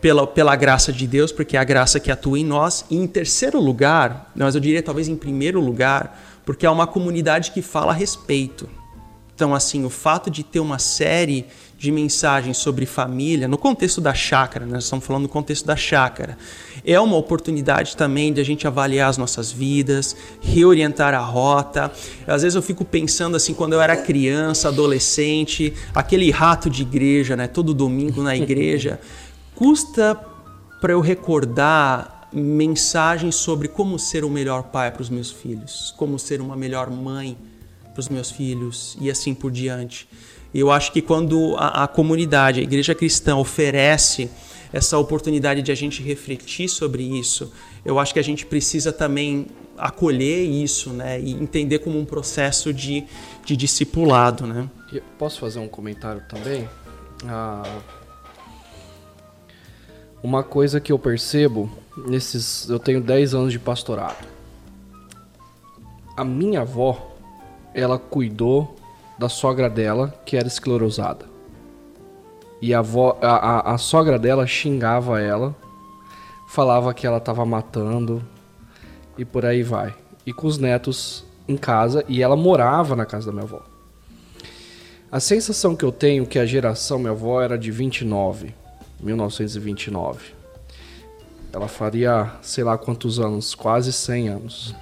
[0.00, 2.86] pela, pela graça de Deus, porque é a graça que atua em nós.
[2.88, 7.50] E em terceiro lugar, mas eu diria talvez em primeiro lugar, porque é uma comunidade
[7.50, 8.66] que fala a respeito.
[9.34, 11.44] Então, assim, o fato de ter uma série
[11.78, 14.74] de mensagens sobre família, no contexto da chácara, né?
[14.74, 16.38] nós estamos falando no contexto da chácara,
[16.84, 21.92] é uma oportunidade também de a gente avaliar as nossas vidas, reorientar a rota.
[22.26, 27.36] Às vezes eu fico pensando assim, quando eu era criança, adolescente, aquele rato de igreja,
[27.36, 27.46] né?
[27.46, 28.98] todo domingo na igreja,
[29.54, 30.18] custa
[30.80, 36.18] para eu recordar mensagens sobre como ser o melhor pai para os meus filhos, como
[36.18, 37.36] ser uma melhor mãe
[37.92, 40.06] para os meus filhos e assim por diante.
[40.58, 44.30] Eu acho que quando a, a comunidade, a igreja cristã oferece
[44.72, 47.52] essa oportunidade de a gente refletir sobre isso,
[47.84, 52.72] eu acho que a gente precisa também acolher isso, né, e entender como um processo
[52.72, 53.04] de,
[53.44, 54.68] de discipulado, né.
[55.18, 56.66] Posso fazer um comentário também?
[57.26, 57.80] Ah,
[60.22, 61.70] uma coisa que eu percebo
[62.06, 64.26] nesses, eu tenho 10 anos de pastorado.
[66.16, 67.14] A minha avó,
[67.74, 68.74] ela cuidou
[69.18, 71.26] da sogra dela, que era esclerosada.
[72.60, 75.54] E a, a, a, a sogra dela xingava ela,
[76.48, 78.22] falava que ela estava matando
[79.18, 79.94] e por aí vai.
[80.24, 83.62] E com os netos em casa, e ela morava na casa da minha avó.
[85.10, 88.54] A sensação que eu tenho é que a geração minha avó era de 29,
[89.00, 90.34] 1929.
[91.52, 94.74] Ela faria, sei lá quantos anos, quase 100 anos.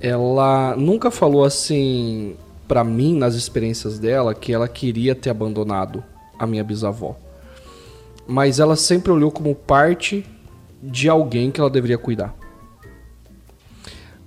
[0.00, 2.36] Ela nunca falou assim,
[2.68, 6.04] para mim, nas experiências dela, que ela queria ter abandonado
[6.38, 7.16] a minha bisavó.
[8.26, 10.24] Mas ela sempre olhou como parte
[10.82, 12.36] de alguém que ela deveria cuidar.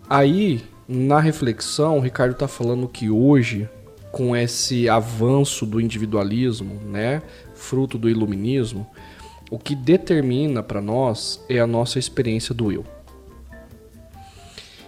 [0.09, 3.69] Aí, na reflexão, o Ricardo está falando que hoje,
[4.11, 7.21] com esse avanço do individualismo, né,
[7.53, 8.85] fruto do iluminismo,
[9.49, 12.83] o que determina para nós é a nossa experiência do eu.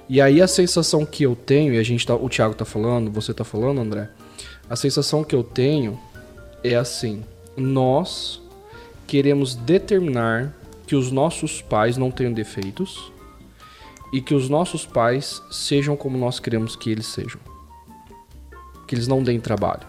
[0.09, 3.09] E aí a sensação que eu tenho, e a gente tá, o Thiago tá falando,
[3.11, 4.09] você tá falando, André,
[4.69, 5.99] a sensação que eu tenho
[6.63, 7.23] é assim:
[7.55, 8.41] nós
[9.07, 10.53] queremos determinar
[10.85, 13.11] que os nossos pais não tenham defeitos
[14.11, 17.39] e que os nossos pais sejam como nós queremos que eles sejam.
[18.87, 19.87] Que eles não deem trabalho.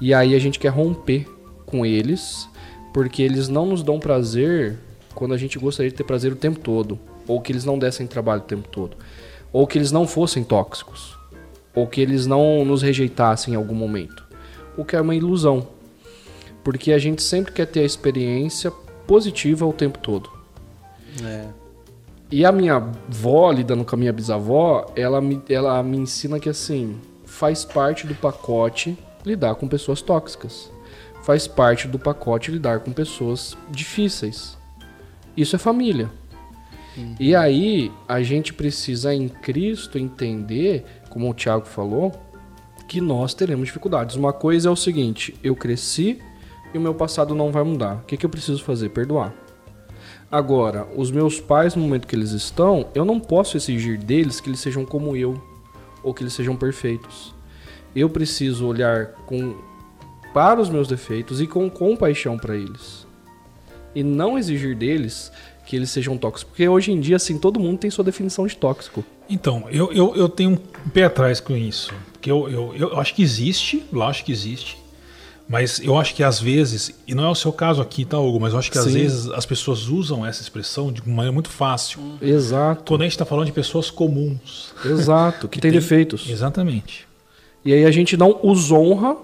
[0.00, 1.26] E aí a gente quer romper
[1.64, 2.48] com eles,
[2.92, 4.78] porque eles não nos dão prazer
[5.14, 8.06] quando a gente gostaria de ter prazer o tempo todo, ou que eles não dessem
[8.06, 8.96] trabalho o tempo todo,
[9.52, 11.16] ou que eles não fossem tóxicos,
[11.74, 14.24] ou que eles não nos rejeitassem em algum momento.
[14.76, 15.66] O que é uma ilusão,
[16.62, 18.70] porque a gente sempre quer ter a experiência
[19.06, 20.30] positiva o tempo todo.
[21.22, 21.46] É.
[22.30, 26.48] E a minha avó, lidando com a minha bisavó, ela me, ela me ensina que
[26.48, 30.70] assim, faz parte do pacote lidar com pessoas tóxicas.
[31.22, 34.58] Faz parte do pacote lidar com pessoas difíceis.
[35.36, 36.10] Isso é família.
[36.96, 37.14] Uhum.
[37.18, 42.12] E aí a gente precisa em Cristo entender, como o Tiago falou,
[42.86, 44.16] que nós teremos dificuldades.
[44.16, 46.20] Uma coisa é o seguinte: eu cresci
[46.72, 47.96] e o meu passado não vai mudar.
[47.96, 48.90] O que, que eu preciso fazer?
[48.90, 49.34] Perdoar.
[50.30, 54.48] Agora, os meus pais, no momento que eles estão, eu não posso exigir deles que
[54.48, 55.40] eles sejam como eu
[56.02, 57.34] ou que eles sejam perfeitos.
[57.94, 59.56] Eu preciso olhar com
[60.32, 63.06] para os meus defeitos e com compaixão para eles.
[63.94, 65.30] E não exigir deles
[65.66, 66.44] que eles sejam tóxicos.
[66.44, 69.04] Porque hoje em dia, assim, todo mundo tem sua definição de tóxico.
[69.28, 71.92] Então, eu, eu, eu tenho um pé atrás com isso.
[72.12, 74.78] Porque eu, eu, eu acho que existe, lá acho que existe.
[75.46, 78.40] Mas eu acho que às vezes, e não é o seu caso aqui, tá, Hugo?
[78.40, 78.94] Mas eu acho que às Sim.
[78.94, 82.00] vezes as pessoas usam essa expressão de maneira muito fácil.
[82.20, 82.84] Exato.
[82.86, 84.72] Quando a gente está falando de pessoas comuns.
[84.84, 86.30] Exato, que, que tem, tem defeitos.
[86.30, 87.06] Exatamente.
[87.62, 89.16] E aí a gente não os honra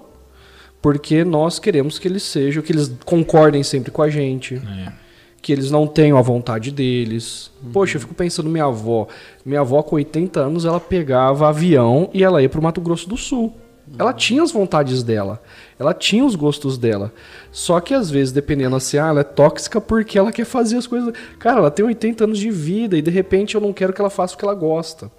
[0.81, 4.55] porque nós queremos que eles sejam, que eles concordem sempre com a gente.
[4.55, 4.93] É.
[5.41, 7.51] Que eles não tenham a vontade deles.
[7.63, 7.71] Uhum.
[7.71, 9.07] Poxa, eu fico pensando minha avó.
[9.43, 13.09] Minha avó, com 80 anos, ela pegava avião e ela ia para o Mato Grosso
[13.09, 13.53] do Sul.
[13.99, 15.41] Ela tinha as vontades dela,
[15.77, 17.11] ela tinha os gostos dela.
[17.51, 20.87] Só que às vezes, dependendo assim, ah, ela é tóxica porque ela quer fazer as
[20.87, 21.13] coisas.
[21.37, 24.09] Cara, ela tem 80 anos de vida e de repente eu não quero que ela
[24.09, 25.11] faça o que ela gosta.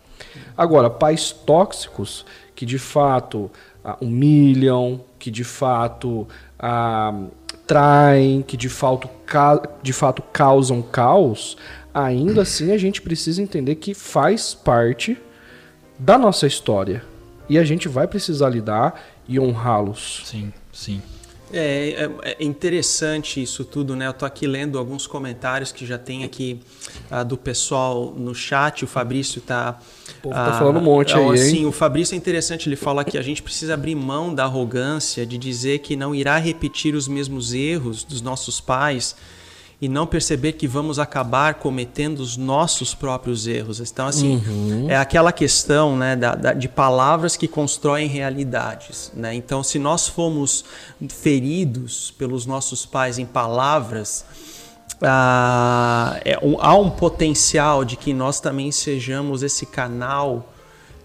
[0.57, 3.51] Agora, pais tóxicos que de fato
[3.85, 6.27] ah, humilham, que de fato
[6.59, 7.15] ah,
[7.67, 9.09] traem, que de fato,
[9.83, 11.57] de fato causam caos,
[11.95, 15.19] ainda assim a gente precisa entender que faz parte
[15.99, 17.05] da nossa história
[17.49, 20.23] e a gente vai precisar lidar e honrá-los.
[20.25, 21.03] Sim, sim.
[21.53, 24.07] É, é, é, interessante isso tudo, né?
[24.07, 26.59] Eu tô aqui lendo alguns comentários que já tem aqui
[27.11, 28.85] uh, do pessoal no chat.
[28.85, 29.79] O Fabrício tá.
[30.19, 31.67] O povo tá falando um monte aí, assim, hein?
[31.67, 35.37] O Fabrício é interessante, ele fala que a gente precisa abrir mão da arrogância de
[35.37, 39.15] dizer que não irá repetir os mesmos erros dos nossos pais
[39.83, 43.81] e não perceber que vamos acabar cometendo os nossos próprios erros.
[43.81, 44.89] Então, assim, uhum.
[44.89, 49.11] é aquela questão né, da, da, de palavras que constroem realidades.
[49.13, 49.35] Né?
[49.35, 50.65] Então, se nós fomos
[51.09, 54.25] feridos pelos nossos pais em palavras,
[55.03, 60.49] ah, é, um, há um potencial de que nós também sejamos esse canal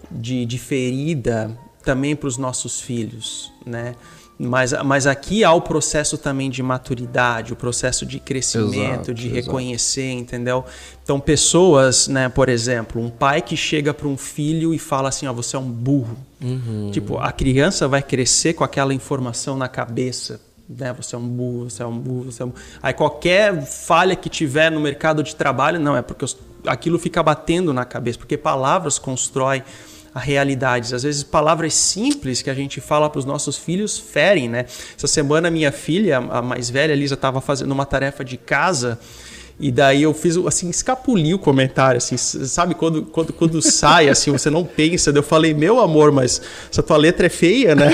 [0.08, 3.96] de, de ferida também para os nossos filhos, né?
[4.38, 9.28] Mas, mas aqui há o processo também de maturidade, o processo de crescimento, exato, de
[9.28, 10.20] reconhecer, exato.
[10.20, 10.64] entendeu?
[11.02, 15.26] Então, pessoas, né, por exemplo, um pai que chega para um filho e fala assim:
[15.26, 16.16] ó, você é um burro.
[16.40, 16.90] Uhum.
[16.92, 20.40] Tipo, a criança vai crescer com aquela informação na cabeça.
[20.68, 20.92] Né?
[20.92, 22.62] Você é um burro, você é um burro, você é um burro.
[22.80, 26.24] Aí qualquer falha que tiver no mercado de trabalho, não, é porque
[26.66, 29.64] aquilo fica batendo na cabeça, porque palavras constroem
[30.18, 30.92] a realidades.
[30.92, 34.66] Às vezes palavras simples que a gente fala para os nossos filhos ferem, né?
[34.96, 38.98] Essa semana minha filha, a mais velha, Lisa, estava fazendo uma tarefa de casa
[39.60, 44.30] e daí eu fiz, assim, escapuli o comentário, assim, sabe quando, quando, quando sai, assim,
[44.30, 45.10] você não pensa.
[45.10, 47.90] Eu falei, meu amor, mas essa tua letra é feia, né?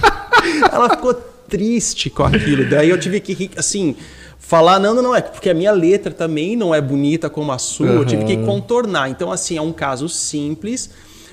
[0.72, 1.12] Ela ficou
[1.48, 2.68] triste com aquilo.
[2.68, 3.94] Daí eu tive que, assim,
[4.38, 7.58] falar, não, não, não, é porque a minha letra também não é bonita como a
[7.58, 7.96] sua, uhum.
[7.96, 9.10] eu tive que contornar.
[9.10, 10.88] Então, assim, é um caso simples,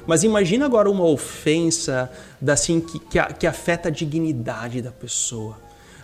[0.06, 2.12] mas imagina agora uma ofensa
[2.48, 5.58] assim, que, que, que afeta a dignidade da pessoa.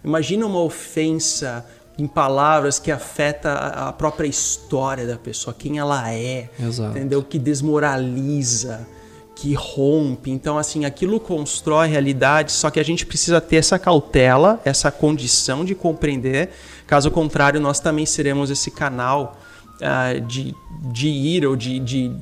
[0.04, 1.66] Imagina uma ofensa
[1.98, 6.92] em palavras que afeta a própria história da pessoa, quem ela é, Exato.
[6.92, 7.22] entendeu?
[7.22, 8.88] Que desmoraliza,
[9.36, 10.32] que rompe.
[10.32, 15.66] Então, assim, aquilo constrói realidade, só que a gente precisa ter essa cautela, essa condição
[15.66, 16.52] de compreender.
[16.88, 19.38] Caso contrário, nós também seremos esse canal
[19.82, 20.56] uh, de,
[20.92, 22.16] de ir ou de, de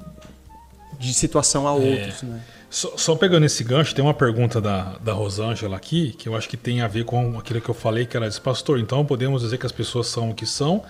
[0.99, 2.23] de situação a outros.
[2.23, 2.25] É.
[2.25, 2.41] Né?
[2.69, 6.49] Só, só, pegando esse gancho, tem uma pergunta da, da Rosângela aqui, que eu acho
[6.49, 9.41] que tem a ver com aquilo que eu falei, que ela disse, pastor, então podemos
[9.41, 10.83] dizer que as pessoas são o que são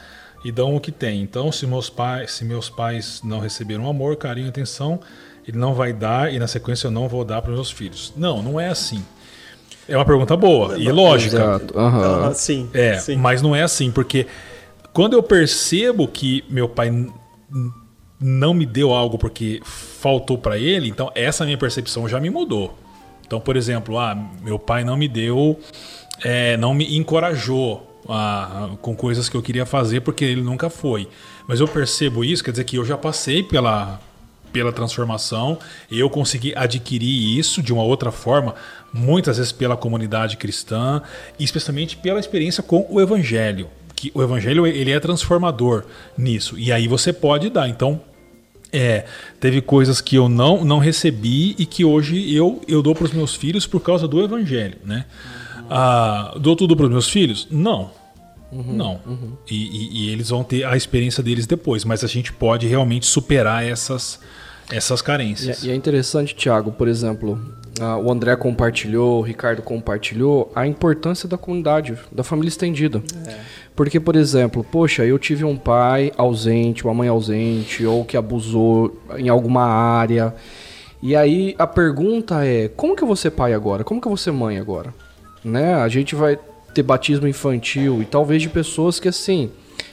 [0.43, 1.21] e dão o que têm.
[1.21, 4.99] Então, se meus pais, se meus pais não receberam amor, carinho, atenção,
[5.47, 8.11] ele não vai dar e na sequência eu não vou dar para os meus filhos.
[8.17, 9.03] Não, não é assim.
[9.87, 11.37] É uma pergunta boa e lógica.
[11.37, 11.77] Exato.
[11.77, 12.33] Uhum.
[12.33, 13.15] sim, é, sim.
[13.15, 14.27] mas não é assim, porque
[14.91, 16.91] quando eu percebo que meu pai
[18.19, 22.77] não me deu algo porque faltou para ele, então essa minha percepção já me mudou.
[23.25, 25.59] Então, por exemplo, ah, meu pai não me deu,
[26.23, 31.07] é, não me encorajou a, com coisas que eu queria fazer porque ele nunca foi.
[31.47, 33.99] Mas eu percebo isso, quer dizer que eu já passei pela,
[34.51, 35.59] pela transformação,
[35.91, 38.55] eu consegui adquirir isso de uma outra forma,
[38.93, 41.01] muitas vezes pela comunidade cristã,
[41.37, 45.83] e especialmente pela experiência com o evangelho, que o evangelho ele é transformador
[46.17, 46.57] nisso.
[46.57, 47.67] E aí você pode dar.
[47.67, 47.99] Então,
[48.71, 49.05] é,
[49.39, 53.11] teve coisas que eu não não recebi e que hoje eu eu dou para os
[53.11, 55.05] meus filhos por causa do evangelho, né?
[55.69, 57.47] Ah, dou tudo para os meus filhos?
[57.51, 57.91] Não.
[58.51, 59.01] Uhum, não.
[59.05, 59.37] Uhum.
[59.49, 63.05] E, e, e, eles vão ter a experiência deles depois, mas a gente pode realmente
[63.05, 64.19] superar essas,
[64.71, 65.63] essas carências.
[65.63, 67.37] E, é, e é interessante, Tiago, por exemplo,
[67.79, 73.01] uh, o André compartilhou, o Ricardo compartilhou a importância da comunidade, da família estendida.
[73.27, 73.37] É.
[73.75, 78.99] Porque, por exemplo, poxa, eu tive um pai ausente, uma mãe ausente, ou que abusou
[79.17, 80.33] em alguma área.
[81.01, 83.83] E aí a pergunta é: como que eu vou ser pai agora?
[83.83, 84.93] Como que eu vou ser mãe agora?
[85.43, 85.75] Né?
[85.75, 86.39] A gente vai
[86.73, 89.51] ter batismo infantil e talvez de pessoas que assim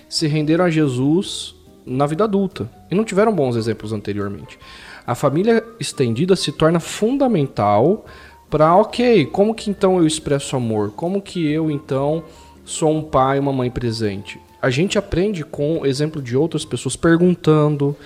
[0.08, 1.54] se renderam a Jesus
[1.86, 4.58] na vida adulta e não tiveram bons exemplos anteriormente.
[5.06, 8.04] A família estendida se torna fundamental
[8.48, 10.92] para, ok, como que então eu expresso amor?
[10.92, 12.22] Como que eu então
[12.64, 14.40] sou um pai, uma mãe presente?
[14.62, 17.96] A gente aprende com o exemplo de outras pessoas perguntando,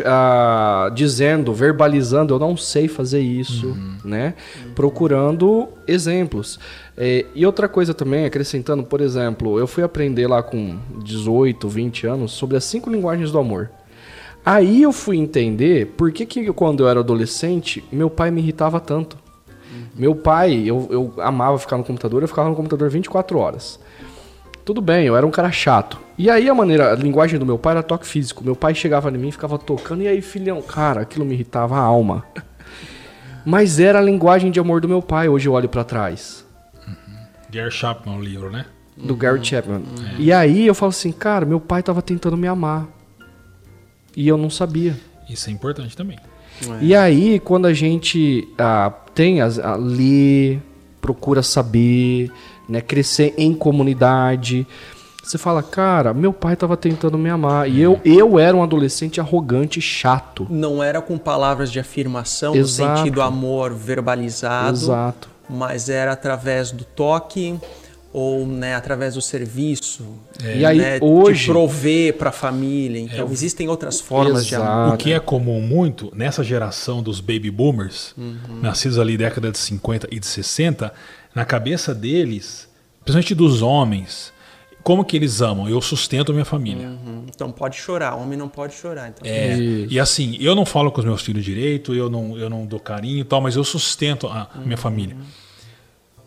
[0.00, 3.96] uh, dizendo, verbalizando, eu não sei fazer isso, uhum.
[4.04, 4.34] né?
[4.74, 6.58] Procurando exemplos.
[6.96, 12.06] É, e outra coisa também, acrescentando, por exemplo, eu fui aprender lá com 18, 20
[12.06, 13.70] anos sobre as cinco linguagens do amor.
[14.44, 18.80] Aí eu fui entender por que, que quando eu era adolescente, meu pai me irritava
[18.80, 19.16] tanto.
[19.72, 19.86] Uhum.
[19.94, 23.78] Meu pai, eu, eu amava ficar no computador, eu ficava no computador 24 horas.
[24.64, 25.98] Tudo bem, eu era um cara chato.
[26.18, 28.44] E aí a maneira, a linguagem do meu pai era toque físico.
[28.44, 31.76] Meu pai chegava em mim e ficava tocando, e aí, filhão, cara, aquilo me irritava
[31.76, 32.24] a alma.
[33.44, 36.46] Mas era a linguagem de amor do meu pai, hoje eu olho para trás.
[36.86, 36.94] Uhum.
[37.50, 38.66] Gary Chapman, o livro, né?
[38.96, 39.44] Do Gary uhum.
[39.44, 39.78] Chapman.
[39.78, 40.16] Uhum.
[40.18, 42.86] E aí eu falo assim, cara, meu pai tava tentando me amar.
[44.16, 44.96] E eu não sabia.
[45.28, 46.18] Isso é importante também.
[46.62, 46.84] É.
[46.84, 50.60] E aí, quando a gente ah, tem a, a ler,
[51.00, 52.30] procura saber,
[52.68, 54.66] né, crescer em comunidade.
[55.22, 57.68] Você fala, cara, meu pai estava tentando me amar.
[57.68, 60.46] E eu, eu era um adolescente arrogante chato.
[60.50, 62.90] Não era com palavras de afirmação, Exato.
[62.90, 64.76] no sentido amor verbalizado.
[64.76, 65.28] Exato.
[65.48, 67.58] Mas era através do toque
[68.12, 70.04] ou né, através do serviço.
[70.42, 70.58] É.
[70.58, 71.46] E aí, né, hoje.
[71.46, 73.00] De prover para a família.
[73.00, 74.62] Então, é, existem outras formas Exato.
[74.62, 74.94] de amor.
[74.94, 78.60] O que é comum muito nessa geração dos baby boomers, uhum.
[78.60, 80.92] nascidos ali década de 50 e de 60
[81.34, 82.68] na cabeça deles,
[83.02, 84.32] principalmente dos homens,
[84.82, 85.68] como que eles amam?
[85.68, 86.88] Eu sustento a minha família.
[86.88, 87.24] Uhum.
[87.34, 89.08] Então pode chorar, homem não pode chorar.
[89.08, 89.22] Então.
[89.24, 89.56] É,
[89.88, 92.80] e assim, eu não falo com os meus filhos direito, eu não, eu não dou
[92.80, 94.64] carinho e tal, mas eu sustento a uhum.
[94.64, 95.16] minha família.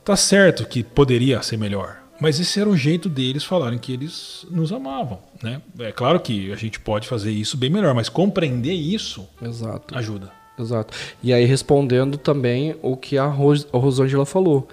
[0.05, 4.45] Tá certo que poderia ser melhor, mas esse era o jeito deles falarem que eles
[4.51, 5.59] nos amavam, né?
[5.79, 9.97] É claro que a gente pode fazer isso bem melhor, mas compreender isso Exato.
[9.97, 10.31] ajuda.
[10.59, 10.95] Exato.
[11.23, 14.67] E aí respondendo também o que a, Ros a Rosângela falou.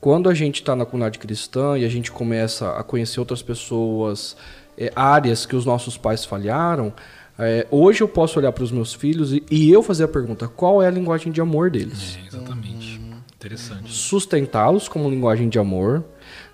[0.00, 4.34] Quando a gente está na comunidade cristã e a gente começa a conhecer outras pessoas,
[4.78, 6.90] é, áreas que os nossos pais falharam,
[7.38, 10.48] é, hoje eu posso olhar para os meus filhos e, e, eu fazer a pergunta:
[10.48, 12.18] qual é a linguagem de amor deles?
[12.22, 12.99] É, exatamente.
[13.40, 13.46] Uhum.
[13.46, 13.92] Interessante.
[13.92, 16.04] Sustentá-los como linguagem de amor,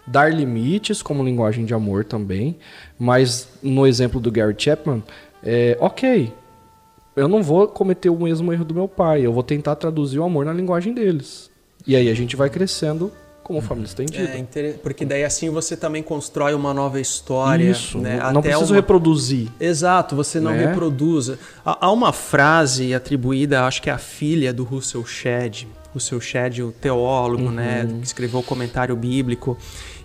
[0.06, 2.56] dar limites como linguagem de amor também,
[2.98, 5.02] mas no exemplo do Gary Chapman,
[5.42, 6.32] é, ok,
[7.16, 10.24] eu não vou cometer o mesmo erro do meu pai, eu vou tentar traduzir o
[10.24, 11.50] amor na linguagem deles.
[11.86, 14.28] E aí a gente vai crescendo como família estendida.
[14.56, 17.70] É, porque daí assim você também constrói uma nova história.
[17.70, 18.16] Isso, né?
[18.16, 18.76] não Até preciso uma...
[18.80, 19.48] reproduzir.
[19.60, 20.66] Exato, você não né?
[20.66, 21.38] reproduza.
[21.64, 26.72] Há uma frase atribuída, acho que é a filha do Russell Shedd, Russell Shedd, o
[26.72, 27.92] teólogo, né, uhum.
[27.92, 29.56] né, que escreveu o comentário bíblico.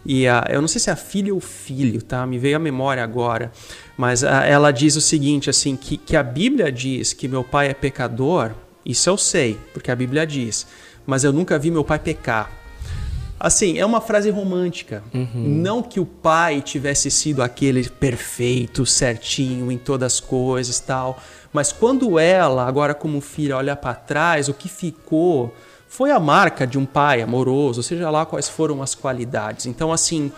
[0.06, 2.26] E a, eu não sei se é a filha ou o filho, tá?
[2.26, 3.52] Me veio a memória agora.
[3.96, 7.68] Mas a, ela diz o seguinte, assim, que, que a Bíblia diz que meu pai
[7.68, 8.52] é pecador,
[8.86, 10.66] isso eu sei, porque a Bíblia diz.
[11.06, 12.50] Mas eu nunca vi meu pai pecar.
[13.40, 15.04] Assim, é uma frase romântica.
[15.14, 15.30] Uhum.
[15.34, 21.20] Não que o pai tivesse sido aquele perfeito, certinho em todas as coisas tal.
[21.52, 25.54] Mas quando ela, agora como filha, olha para trás, o que ficou
[25.92, 29.66] foi a marca de um pai amoroso, seja lá quais foram as qualidades.
[29.66, 30.32] Então, assim,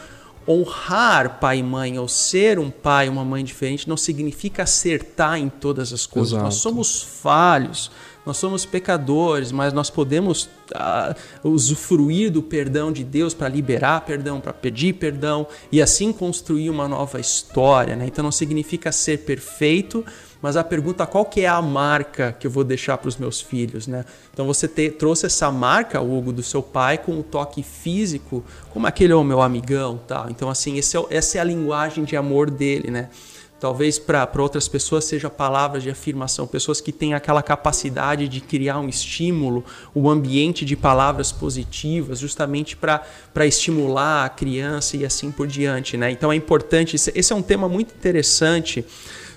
[0.47, 5.38] honrar pai e mãe ou ser um pai e uma mãe diferente não significa acertar
[5.38, 6.32] em todas as coisas.
[6.32, 6.43] Exato.
[6.45, 7.91] Nós somos falhos,
[8.26, 14.39] Nós somos pecadores, mas nós podemos uh, usufruir do perdão de Deus para liberar perdão,
[14.39, 17.95] para pedir perdão e assim construir uma nova história.
[17.95, 18.06] Né?
[18.08, 20.06] Então não significa ser perfeito,
[20.44, 23.39] mas a pergunta qual que é a marca que eu vou deixar para os meus
[23.39, 24.04] filhos, né?
[24.34, 28.86] Então você te, trouxe essa marca, Hugo, do seu pai com um toque físico, como
[28.86, 30.30] aquele é o meu amigão, tal.
[30.30, 30.82] Então assim, é,
[31.16, 33.10] essa é a linguagem de amor dele, né?
[33.58, 38.80] Talvez para outras pessoas seja palavras de afirmação, pessoas que têm aquela capacidade de criar
[38.80, 39.64] um estímulo,
[39.96, 43.02] um ambiente de palavras positivas, justamente para
[43.46, 45.96] estimular a criança e assim por diante.
[45.96, 46.12] Né?
[46.12, 48.86] Então é importante, esse é um tema muito interessante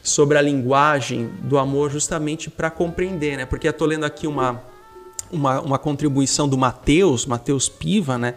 [0.06, 3.44] sobre a linguagem do amor, justamente para compreender, né?
[3.44, 4.62] porque eu estou lendo aqui uma,
[5.30, 8.34] uma, uma contribuição do Mateus, Mateus Piva, né?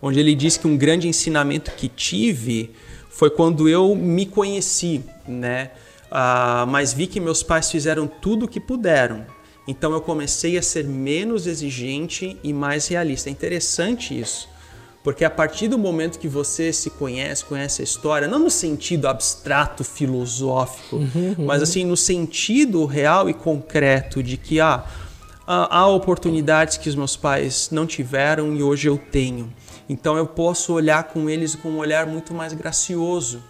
[0.00, 2.72] onde ele diz que um grande ensinamento que tive
[3.08, 5.70] foi quando eu me conheci, né?
[6.10, 9.24] Ah, mas vi que meus pais fizeram tudo o que puderam.
[9.66, 13.28] Então eu comecei a ser menos exigente e mais realista.
[13.28, 14.48] É interessante isso,
[15.02, 19.08] porque a partir do momento que você se conhece, conhece a história, não no sentido
[19.08, 21.46] abstrato filosófico, uhum, uhum.
[21.46, 24.84] mas assim no sentido real e concreto de que ah,
[25.46, 29.52] há oportunidades que os meus pais não tiveram e hoje eu tenho.
[29.88, 33.42] Então eu posso olhar com eles com um olhar muito mais gracioso.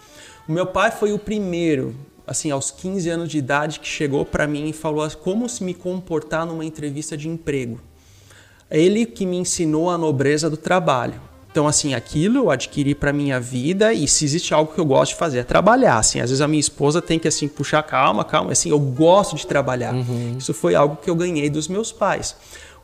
[0.48, 1.94] O meu pai foi o primeiro,
[2.26, 5.74] assim, aos 15 anos de idade, que chegou para mim e falou como se me
[5.74, 7.78] comportar numa entrevista de emprego.
[8.70, 11.20] Ele que me ensinou a nobreza do trabalho.
[11.52, 15.12] Então, assim, aquilo eu adquiri para minha vida e se existe algo que eu gosto
[15.12, 15.98] de fazer é trabalhar.
[15.98, 18.52] Assim, às vezes a minha esposa tem que assim puxar calma, calma.
[18.52, 19.92] Assim, eu gosto de trabalhar.
[19.92, 20.36] Uhum.
[20.38, 22.34] Isso foi algo que eu ganhei dos meus pais.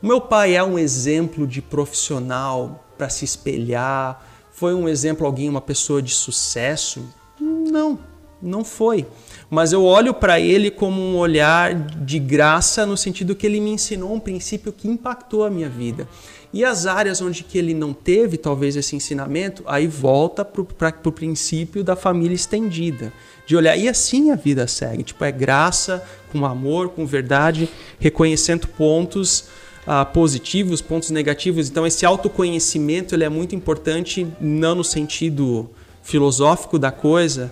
[0.03, 4.23] O meu pai é um exemplo de profissional para se espelhar?
[4.51, 7.03] Foi um exemplo alguém, uma pessoa de sucesso?
[7.39, 7.97] Não,
[8.39, 9.07] não foi.
[9.49, 13.71] Mas eu olho para ele como um olhar de graça no sentido que ele me
[13.71, 16.07] ensinou um princípio que impactou a minha vida.
[16.51, 21.11] E as áreas onde que ele não teve talvez esse ensinamento, aí volta para o
[21.11, 23.13] princípio da família estendida.
[23.45, 25.03] De olhar, e assim a vida segue.
[25.03, 27.69] Tipo, é graça, com amor, com verdade,
[27.99, 29.45] reconhecendo pontos
[29.85, 31.69] uh, positivos, pontos negativos.
[31.69, 35.69] Então esse autoconhecimento ele é muito importante, não no sentido
[36.01, 37.51] filosófico da coisa,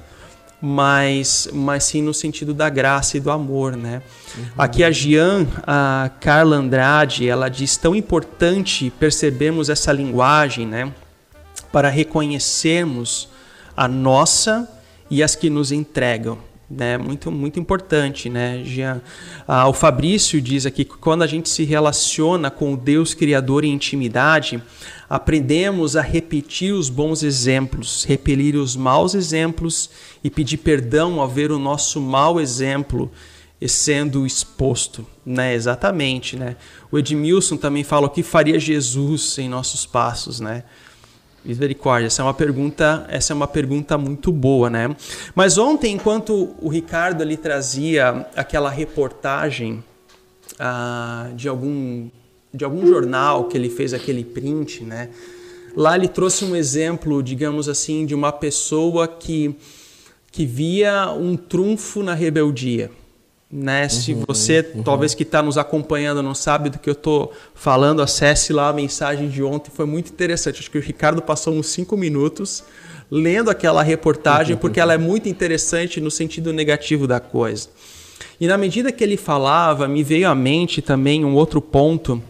[0.62, 4.01] mas, mas sim no sentido da graça e do amor, né?
[4.36, 4.45] Uhum.
[4.58, 10.91] Aqui a Gian, a Carla Andrade, ela diz tão importante percebermos essa linguagem, né?
[11.72, 13.30] Para reconhecermos
[13.76, 14.68] a nossa
[15.10, 16.39] e as que nos entregam
[16.70, 16.97] né?
[16.97, 19.01] Muito, muito importante, né, Jean?
[19.47, 23.63] Ah, o Fabrício diz aqui que quando a gente se relaciona com o Deus Criador
[23.63, 24.61] em intimidade,
[25.09, 29.89] aprendemos a repetir os bons exemplos, repelir os maus exemplos
[30.24, 33.09] e pedir perdão ao ver o nosso mau exemplo
[33.65, 35.55] sendo exposto, né?
[35.55, 36.57] Exatamente, né?
[36.91, 40.63] O Edmilson também fala o que faria Jesus em nossos passos, né?
[41.46, 44.94] Misericórdia, essa é uma pergunta, essa é uma pergunta muito boa, né?
[45.34, 49.84] Mas ontem, enquanto o Ricardo ali trazia aquela reportagem
[50.60, 52.10] ah, de algum
[52.54, 55.10] de algum jornal que ele fez aquele print, né?
[55.76, 59.56] Lá ele trouxe um exemplo, digamos assim, de uma pessoa que
[60.32, 62.92] que via um trunfo na rebeldia,
[63.52, 63.84] né?
[63.84, 64.84] Uhum, Se você, uhum.
[64.84, 68.74] talvez que está nos acompanhando, não sabe do que eu estou falando, acesse lá a
[68.74, 70.60] mensagem de ontem, foi muito interessante.
[70.60, 72.64] Acho que o Ricardo passou uns cinco minutos
[73.10, 74.60] lendo aquela reportagem, uhum.
[74.60, 77.70] porque ela é muito interessante no sentido negativo da coisa.
[78.39, 82.22] E na medida que ele falava, me veio à mente também um outro ponto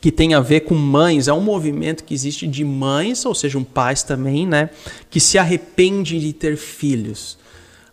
[0.00, 1.28] que tem a ver com mães.
[1.28, 4.70] É um movimento que existe de mães, ou seja, um pais também, né?
[5.10, 7.36] Que se arrepende de ter filhos.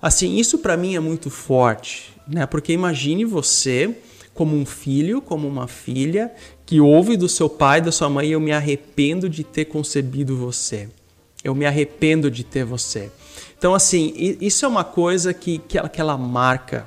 [0.01, 2.45] Assim, isso para mim é muito forte né?
[2.45, 3.95] Porque imagine você
[4.36, 6.32] como um filho, como uma filha,
[6.65, 10.89] que ouve do seu pai, da sua mãe, eu me arrependo de ter concebido você.
[11.41, 13.09] Eu me arrependo de ter você.
[13.57, 16.86] Então, assim, isso é uma coisa que, que, ela, que ela marca,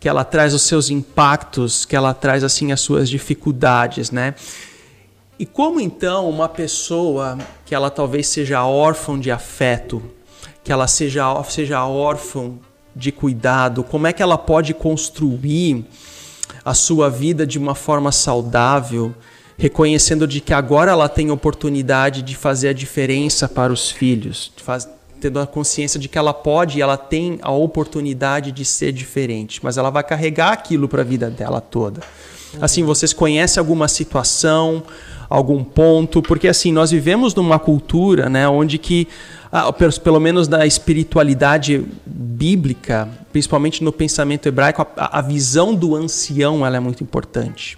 [0.00, 4.34] que ela traz os seus impactos, que ela traz, assim, as suas dificuldades, né?
[5.38, 10.02] E como então uma pessoa que ela talvez seja órfã de afeto,
[10.64, 12.58] que ela seja, seja órfã
[13.00, 15.84] de cuidado, como é que ela pode construir
[16.64, 19.14] a sua vida de uma forma saudável,
[19.56, 24.88] reconhecendo de que agora ela tem oportunidade de fazer a diferença para os filhos, faz,
[25.20, 29.60] tendo a consciência de que ela pode e ela tem a oportunidade de ser diferente,
[29.62, 32.00] mas ela vai carregar aquilo para a vida dela toda.
[32.60, 34.82] Assim, vocês conhecem alguma situação,
[35.28, 36.20] algum ponto?
[36.20, 39.06] Porque assim, nós vivemos numa cultura, né, onde que
[39.52, 46.64] ah, pelo menos na espiritualidade bíblica, principalmente no pensamento hebraico, a, a visão do ancião
[46.64, 47.76] ela é muito importante.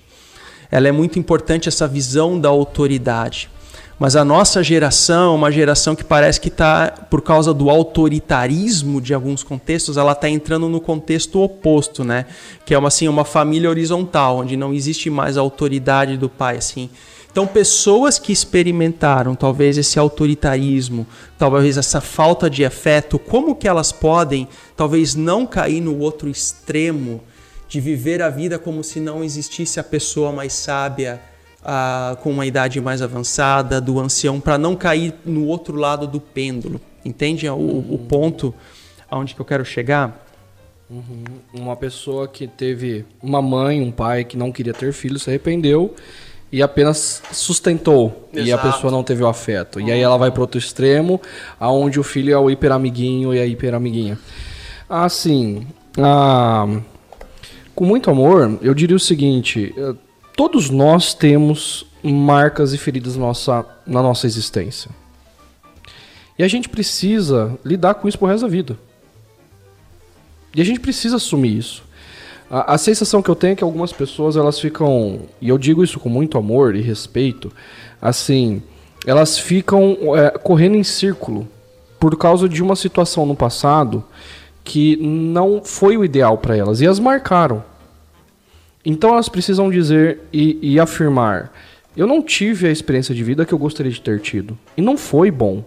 [0.71, 3.51] Ela é muito importante essa visão da autoridade.
[3.99, 9.15] Mas a nossa geração, uma geração que parece que está, por causa do autoritarismo de
[9.15, 12.27] alguns contextos, ela está entrando no contexto oposto, né?
[12.67, 16.57] Que é uma, assim, uma família horizontal, onde não existe mais a autoridade do pai,
[16.57, 16.91] assim.
[17.33, 21.07] Então, pessoas que experimentaram talvez esse autoritarismo,
[21.39, 27.23] talvez essa falta de afeto, como que elas podem talvez não cair no outro extremo
[27.67, 31.23] de viver a vida como se não existisse a pessoa mais sábia,
[32.21, 36.79] com uma idade mais avançada, do ancião, para não cair no outro lado do pêndulo.
[37.03, 38.55] Entende o, o ponto
[39.11, 40.27] aonde que eu quero chegar?
[40.91, 41.25] Uhum.
[41.55, 45.95] Uma pessoa que teve uma mãe, um pai que não queria ter filho, se arrependeu
[46.53, 48.49] e apenas sustentou Exato.
[48.49, 49.79] e a pessoa não teve o afeto.
[49.79, 49.89] Uhum.
[49.89, 51.19] E aí ela vai para outro extremo,
[51.59, 54.19] aonde o filho é o hiperamiguinho e a hiperamiguinha.
[54.89, 55.67] Assim,
[55.99, 56.69] ah,
[57.75, 59.95] com muito amor, eu diria o seguinte: eh,
[60.37, 64.91] todos nós temos marcas e feridas na nossa, na nossa existência.
[66.39, 68.77] E a gente precisa lidar com isso pro resto da vida.
[70.55, 71.83] E a gente precisa assumir isso.
[72.53, 75.83] A, a, sensação que eu tenho é que algumas pessoas elas ficam, e eu digo
[75.83, 77.51] isso com muito amor e respeito,
[78.01, 78.63] assim,
[79.07, 81.49] elas ficam é, correndo em círculo
[81.99, 84.05] por causa de uma situação no passado
[84.63, 87.65] que não foi o ideal para elas e as marcaram.
[88.85, 91.51] Então elas precisam dizer e, e afirmar:
[91.97, 94.59] eu não tive a experiência de vida que eu gostaria de ter tido.
[94.77, 95.65] E não foi bom.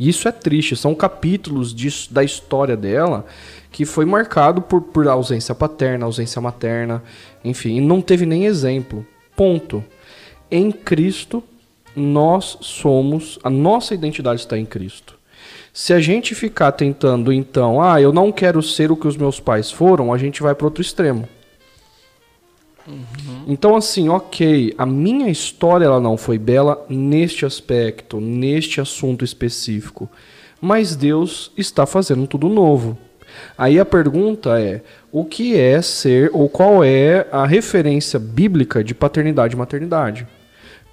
[0.00, 0.74] E isso é triste.
[0.74, 3.26] São capítulos de, da história dela
[3.70, 7.02] que foi marcado por, por ausência paterna, ausência materna,
[7.44, 9.06] enfim, não teve nem exemplo.
[9.36, 9.84] Ponto.
[10.50, 11.44] Em Cristo,
[11.94, 15.18] nós somos, a nossa identidade está em Cristo.
[15.72, 19.38] Se a gente ficar tentando, então, ah, eu não quero ser o que os meus
[19.38, 21.28] pais foram, a gente vai para outro extremo.
[22.86, 23.44] Uhum.
[23.46, 30.10] Então, assim, ok, a minha história ela não foi bela neste aspecto, neste assunto específico,
[30.60, 32.98] mas Deus está fazendo tudo novo.
[33.56, 38.94] Aí a pergunta é: o que é ser ou qual é a referência bíblica de
[38.94, 40.26] paternidade e maternidade?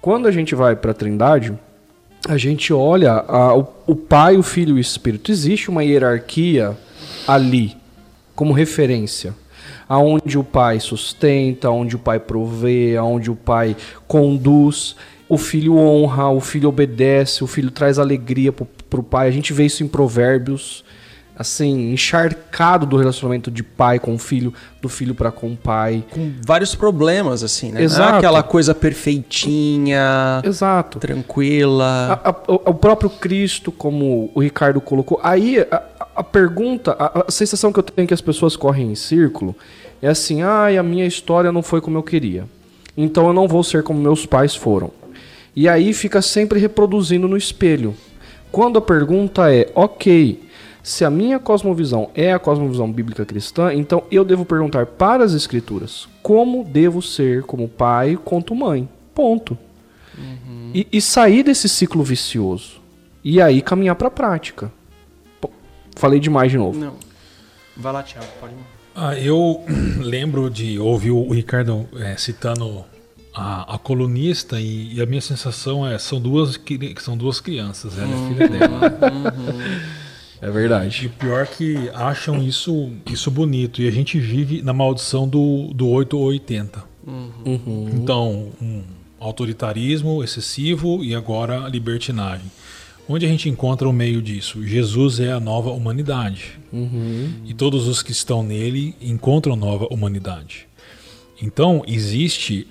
[0.00, 1.58] Quando a gente vai para a Trindade,
[2.28, 5.32] a gente olha a, o, o Pai, o Filho e o Espírito.
[5.32, 6.76] Existe uma hierarquia
[7.26, 7.76] ali
[8.34, 9.34] como referência
[9.88, 13.76] aonde o pai sustenta, onde o pai provê, aonde o pai
[14.06, 14.94] conduz,
[15.28, 19.28] o filho honra, o filho obedece, o filho traz alegria para o pai.
[19.28, 20.84] A gente vê isso em Provérbios,
[21.38, 26.02] assim, encharcado do relacionamento de pai com filho, do filho para com o pai.
[26.10, 27.82] Com vários problemas, assim, né?
[27.82, 28.08] Exato.
[28.08, 30.98] Não é aquela coisa perfeitinha, Exato.
[30.98, 32.20] tranquila.
[32.24, 35.20] A, a, o próprio Cristo, como o Ricardo colocou.
[35.22, 35.82] Aí, a,
[36.16, 39.54] a pergunta, a, sensação que eu tenho que as pessoas correm em círculo
[40.00, 42.44] é assim: ah, a minha história não foi como eu queria.
[42.96, 44.90] Então eu não vou ser como meus pais foram.
[45.54, 47.94] E aí fica sempre reproduzindo no espelho.
[48.50, 50.42] Quando a pergunta é, ok,
[50.82, 55.32] se a minha cosmovisão é a cosmovisão bíblica cristã, então eu devo perguntar para as
[55.32, 58.88] escrituras como devo ser como pai quanto mãe.
[59.14, 59.58] Ponto.
[60.16, 60.70] Uhum.
[60.74, 62.80] E, e, sair desse ciclo vicioso.
[63.22, 64.72] E aí caminhar para a prática.
[65.96, 66.78] Falei demais de novo.
[66.78, 66.94] Não.
[67.76, 68.54] Vai lá, Thiago, pode
[68.98, 69.62] ah, Eu
[70.00, 72.84] lembro de ouvir o Ricardo é, citando
[73.34, 76.60] a, a colunista e, e, a minha sensação é são duas
[76.98, 78.28] são duas crianças, ela é uhum.
[78.28, 78.80] filha dela.
[79.12, 80.08] Uhum.
[80.40, 81.04] É verdade.
[81.04, 83.82] E o pior é que acham isso, isso bonito.
[83.82, 86.84] E a gente vive na maldição do, do 8 ou 80.
[87.06, 87.90] Uhum.
[87.92, 88.84] Então, um
[89.18, 92.46] autoritarismo excessivo e agora libertinagem.
[93.08, 94.64] Onde a gente encontra o meio disso?
[94.66, 96.58] Jesus é a nova humanidade.
[96.70, 97.32] Uhum.
[97.46, 100.68] E todos os que estão nele encontram nova humanidade.
[101.40, 102.66] Então, existe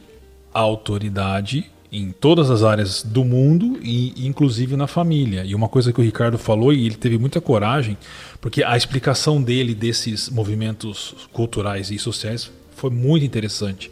[0.54, 5.44] a autoridade em todas as áreas do mundo e inclusive na família.
[5.46, 7.98] E uma coisa que o Ricardo falou e ele teve muita coragem,
[8.42, 13.90] porque a explicação dele desses movimentos culturais e sociais foi muito interessante.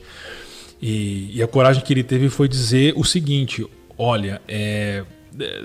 [0.81, 3.65] E, e a coragem que ele teve foi dizer o seguinte:
[3.97, 5.14] olha, é, é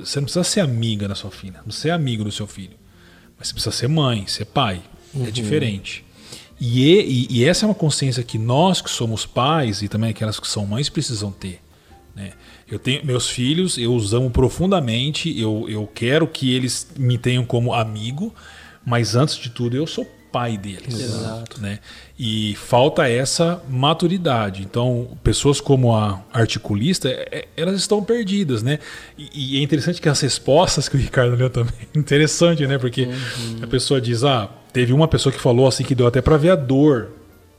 [0.01, 2.77] você não precisa ser amiga da sua filha, não ser amigo do seu filho,
[3.39, 4.83] mas você precisa ser mãe, ser pai.
[5.15, 5.27] É uhum.
[5.27, 6.05] É diferente.
[6.61, 10.39] E, e, e essa é uma consciência que nós que somos pais e também aquelas
[10.39, 11.61] que são mães precisam ter
[12.15, 12.33] né?
[12.71, 17.45] Eu tenho meus filhos, eu os amo profundamente, eu, eu quero que eles me tenham
[17.45, 18.35] como amigo,
[18.85, 20.99] mas antes de tudo eu sou pai deles.
[20.99, 21.61] Exato.
[21.61, 21.79] Né?
[22.19, 24.63] E falta essa maturidade.
[24.63, 28.79] Então, pessoas como a articulista, é, é, elas estão perdidas, né?
[29.19, 32.79] E, e, é interessante que as respostas que o Ricardo leu também, interessante, né?
[32.79, 33.59] Porque uhum.
[33.63, 36.51] a pessoa diz, ah, teve uma pessoa que falou assim que deu até para ver
[36.51, 37.11] a dor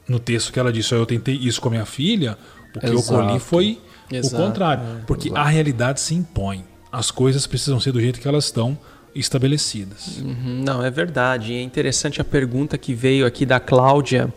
[0.07, 2.37] no texto que ela disse, eu tentei isso com a minha filha,
[2.75, 3.13] o que Exato.
[3.13, 3.79] eu colhi foi
[4.11, 4.35] Exato.
[4.35, 4.83] o contrário.
[4.83, 5.41] É, porque Exato.
[5.41, 6.65] a realidade se impõe.
[6.91, 8.77] As coisas precisam ser do jeito que elas estão
[9.13, 10.19] estabelecidas.
[10.19, 11.53] Uhum, não, é verdade.
[11.53, 14.33] É interessante a pergunta que veio aqui da Cláudia,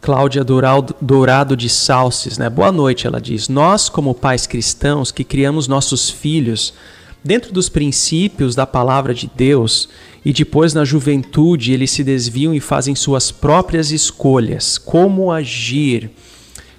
[0.00, 2.38] Cláudia Dourado, de Salses.
[2.38, 2.48] Né?
[2.50, 3.48] Boa noite, ela diz.
[3.48, 6.74] Nós, como pais cristãos que criamos nossos filhos
[7.22, 9.88] dentro dos princípios da palavra de Deus
[10.24, 16.10] e depois na juventude eles se desviam e fazem suas próprias escolhas, como agir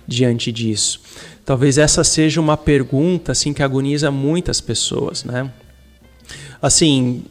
[0.08, 1.00] diante disso?
[1.44, 5.52] Talvez essa seja uma pergunta assim que agoniza muitas pessoas, né?
[6.62, 7.24] Assim,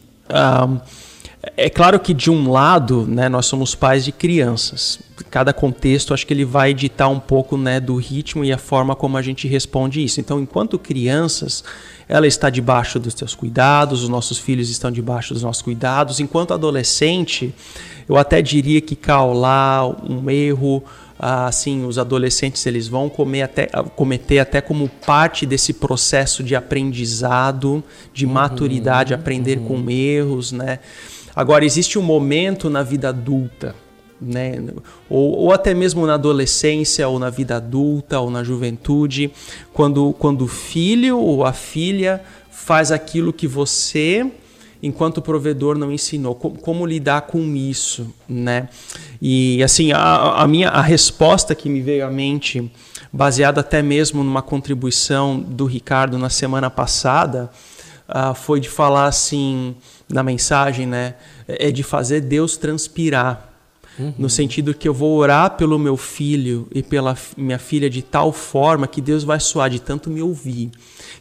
[1.56, 4.98] é claro que de um lado, né, nós somos pais de crianças.
[5.30, 8.94] Cada contexto, acho que ele vai ditar um pouco, né, do ritmo e a forma
[8.94, 10.20] como a gente responde isso.
[10.20, 11.64] Então, enquanto crianças,
[12.08, 16.20] ela está debaixo dos teus cuidados, os nossos filhos estão debaixo dos nossos cuidados.
[16.20, 17.54] Enquanto adolescente,
[18.08, 20.82] eu até diria que caular um erro,
[21.20, 23.12] assim, os adolescentes eles vão
[23.44, 29.82] até, cometer até como parte desse processo de aprendizado, de uhum, maturidade, aprender uhum.
[29.82, 30.78] com erros, né?
[31.36, 33.74] Agora existe um momento na vida adulta,
[34.20, 34.64] né?
[35.10, 39.30] Ou, ou até mesmo na adolescência, ou na vida adulta, ou na juventude,
[39.74, 44.26] quando, quando o filho ou a filha faz aquilo que você
[44.82, 48.68] enquanto provedor não ensinou como, como, lidar com isso, né?
[49.20, 52.70] E assim a, a, minha a resposta que me veio à mente,
[53.12, 57.50] baseada até mesmo numa contribuição do Ricardo na semana passada,
[58.08, 59.74] uh, foi de falar assim
[60.08, 61.14] na mensagem, né?
[61.46, 63.48] É de fazer Deus transpirar.
[63.98, 64.14] Uhum.
[64.16, 68.32] No sentido que eu vou orar pelo meu filho e pela minha filha de tal
[68.32, 70.70] forma que Deus vai suar de tanto me ouvir.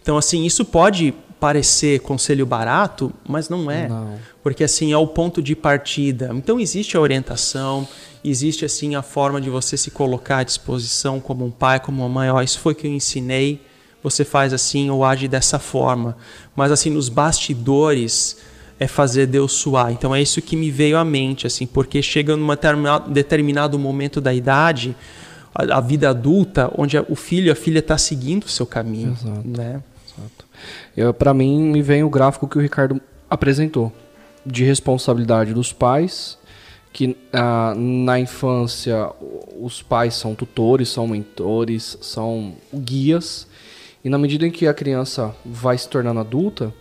[0.01, 3.87] Então, assim, isso pode parecer conselho barato, mas não é.
[3.87, 4.17] Não.
[4.43, 6.31] Porque assim é o ponto de partida.
[6.33, 7.87] Então existe a orientação,
[8.23, 12.09] existe assim a forma de você se colocar à disposição como um pai, como uma
[12.09, 13.61] mãe, ó, isso foi que eu ensinei,
[14.03, 16.17] você faz assim ou age dessa forma.
[16.55, 18.37] Mas assim nos bastidores
[18.79, 19.91] é fazer Deus suar.
[19.91, 22.47] Então é isso que me veio à mente assim, porque chega num
[23.09, 24.95] determinado momento da idade,
[25.53, 29.17] a, a vida adulta, onde o filho e a filha está seguindo o seu caminho,
[29.19, 29.47] Exato.
[29.47, 29.81] né?
[30.17, 31.13] Exato.
[31.13, 32.99] Para mim, me vem o gráfico que o Ricardo
[33.29, 33.91] apresentou
[34.45, 36.37] de responsabilidade dos pais,
[36.91, 39.09] que ah, na infância
[39.59, 43.47] os pais são tutores, são mentores, são guias,
[44.03, 46.73] e na medida em que a criança vai se tornando adulta,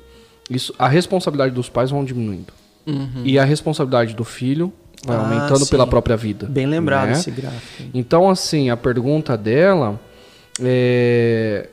[0.49, 2.53] isso, a responsabilidade dos pais vão diminuindo.
[2.87, 3.23] Uhum.
[3.25, 4.73] E a responsabilidade do filho
[5.05, 5.71] vai ah, aumentando sim.
[5.71, 6.47] pela própria vida.
[6.47, 7.13] Bem lembrado né?
[7.13, 7.91] esse gráfico.
[7.93, 10.01] Então, assim, a pergunta dela
[10.61, 11.69] é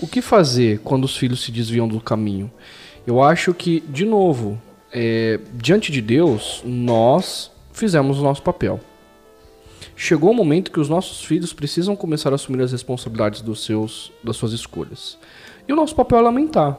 [0.00, 2.50] o que fazer quando os filhos se desviam do caminho?
[3.06, 4.60] Eu acho que, de novo,
[4.92, 8.80] é, diante de Deus, nós fizemos o nosso papel.
[9.96, 14.12] Chegou o momento que os nossos filhos precisam começar a assumir as responsabilidades dos seus,
[14.22, 15.18] das suas escolhas.
[15.66, 16.78] E o nosso papel é lamentar.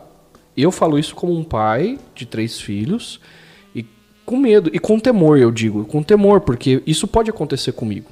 [0.56, 3.20] Eu falo isso como um pai de três filhos
[3.76, 3.86] e
[4.26, 8.10] com medo e com temor, eu digo, com temor, porque isso pode acontecer comigo.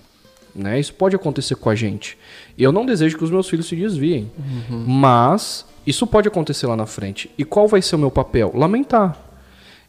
[0.58, 0.80] Né?
[0.80, 2.18] Isso pode acontecer com a gente.
[2.58, 4.84] Eu não desejo que os meus filhos se desviem, uhum.
[4.88, 7.30] mas isso pode acontecer lá na frente.
[7.38, 8.52] E qual vai ser o meu papel?
[8.56, 9.18] Lamentar.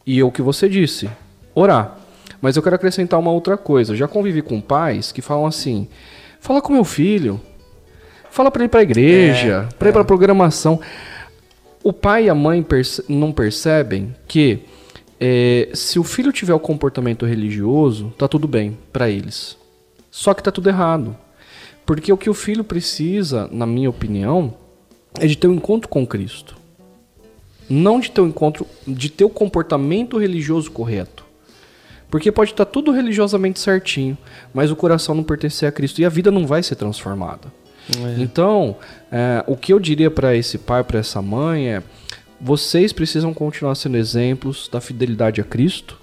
[0.05, 1.09] E é o que você disse,
[1.53, 1.97] orar.
[2.41, 3.93] Mas eu quero acrescentar uma outra coisa.
[3.93, 5.87] Eu já convivi com pais que falam assim:
[6.39, 7.41] fala com meu filho,
[8.29, 9.91] fala para ele para a igreja, é, para é.
[9.91, 10.79] ir para programação.
[11.83, 14.59] O pai e a mãe perce não percebem que
[15.19, 19.58] é, se o filho tiver o comportamento religioso, tá tudo bem para eles.
[20.19, 21.15] Só que tá tudo errado.
[21.85, 24.53] Porque o que o filho precisa, na minha opinião,
[25.17, 26.57] é de ter um encontro com Cristo.
[27.69, 31.25] Não de ter um encontro, de ter o comportamento religioso correto.
[32.11, 34.17] Porque pode estar tudo religiosamente certinho,
[34.53, 37.47] mas o coração não pertencer a Cristo e a vida não vai ser transformada.
[37.97, 38.21] É.
[38.21, 38.75] Então,
[39.09, 41.83] é, o que eu diria para esse pai, para essa mãe é:
[42.41, 45.97] vocês precisam continuar sendo exemplos da fidelidade a Cristo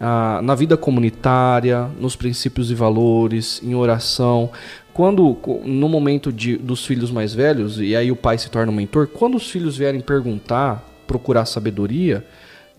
[0.00, 4.50] ah, na vida comunitária, nos princípios e valores, em oração.
[4.92, 8.74] Quando, no momento de, dos filhos mais velhos, e aí o pai se torna um
[8.74, 12.24] mentor, quando os filhos vierem perguntar, procurar sabedoria,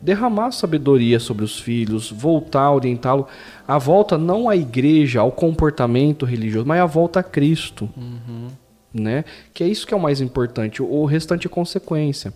[0.01, 3.28] derramar sabedoria sobre os filhos, voltar, orientá-lo.
[3.68, 7.89] A volta não à igreja, ao comportamento religioso, mas a volta a Cristo.
[7.97, 8.47] Uhum.
[8.95, 9.25] Né?
[9.53, 10.81] Que é isso que é o mais importante.
[10.81, 12.33] O restante é consequência.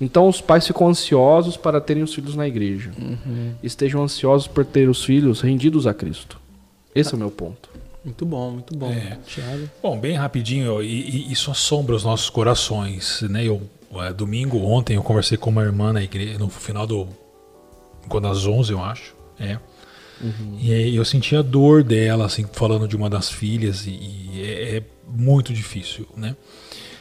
[0.00, 2.90] Então os pais ficam ansiosos para terem os filhos na igreja.
[2.98, 3.52] Uhum.
[3.62, 6.40] Estejam ansiosos por ter os filhos rendidos a Cristo.
[6.94, 7.12] Esse ah.
[7.12, 7.70] é o meu ponto.
[8.04, 8.90] Muito bom, muito bom.
[8.90, 9.18] É.
[9.82, 13.20] Bom, bem rapidinho, e, e, isso assombra os nossos corações.
[13.22, 13.44] Né?
[13.44, 13.60] Eu,
[13.96, 17.06] é, domingo, ontem, eu conversei com uma irmã na igreja, no final do.
[18.08, 19.14] Quando às 11, eu acho.
[19.38, 19.58] É.
[20.20, 20.58] Uhum.
[20.58, 24.76] E eu senti a dor dela, assim, falando de uma das filhas, e, e é,
[24.76, 26.36] é, muito difícil, né?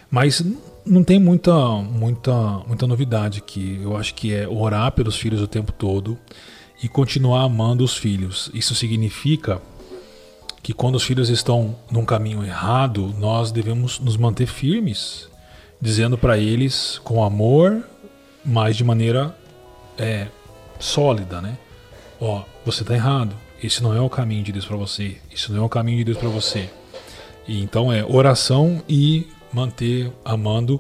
[0.09, 0.43] Mas
[0.85, 2.33] não tem muita, muita,
[2.67, 3.79] muita novidade aqui.
[3.81, 6.17] Eu acho que é orar pelos filhos o tempo todo
[6.81, 8.49] e continuar amando os filhos.
[8.53, 9.61] Isso significa
[10.63, 15.29] que quando os filhos estão num caminho errado, nós devemos nos manter firmes,
[15.79, 17.83] dizendo para eles com amor,
[18.43, 19.35] mas de maneira
[19.97, 20.27] é,
[20.79, 21.57] sólida, né?
[22.19, 23.35] Ó, você está errado.
[23.61, 25.17] Esse não é o caminho de Deus para você.
[25.33, 26.69] Isso não é o caminho de Deus para você.
[27.47, 30.79] E então é oração e manter amando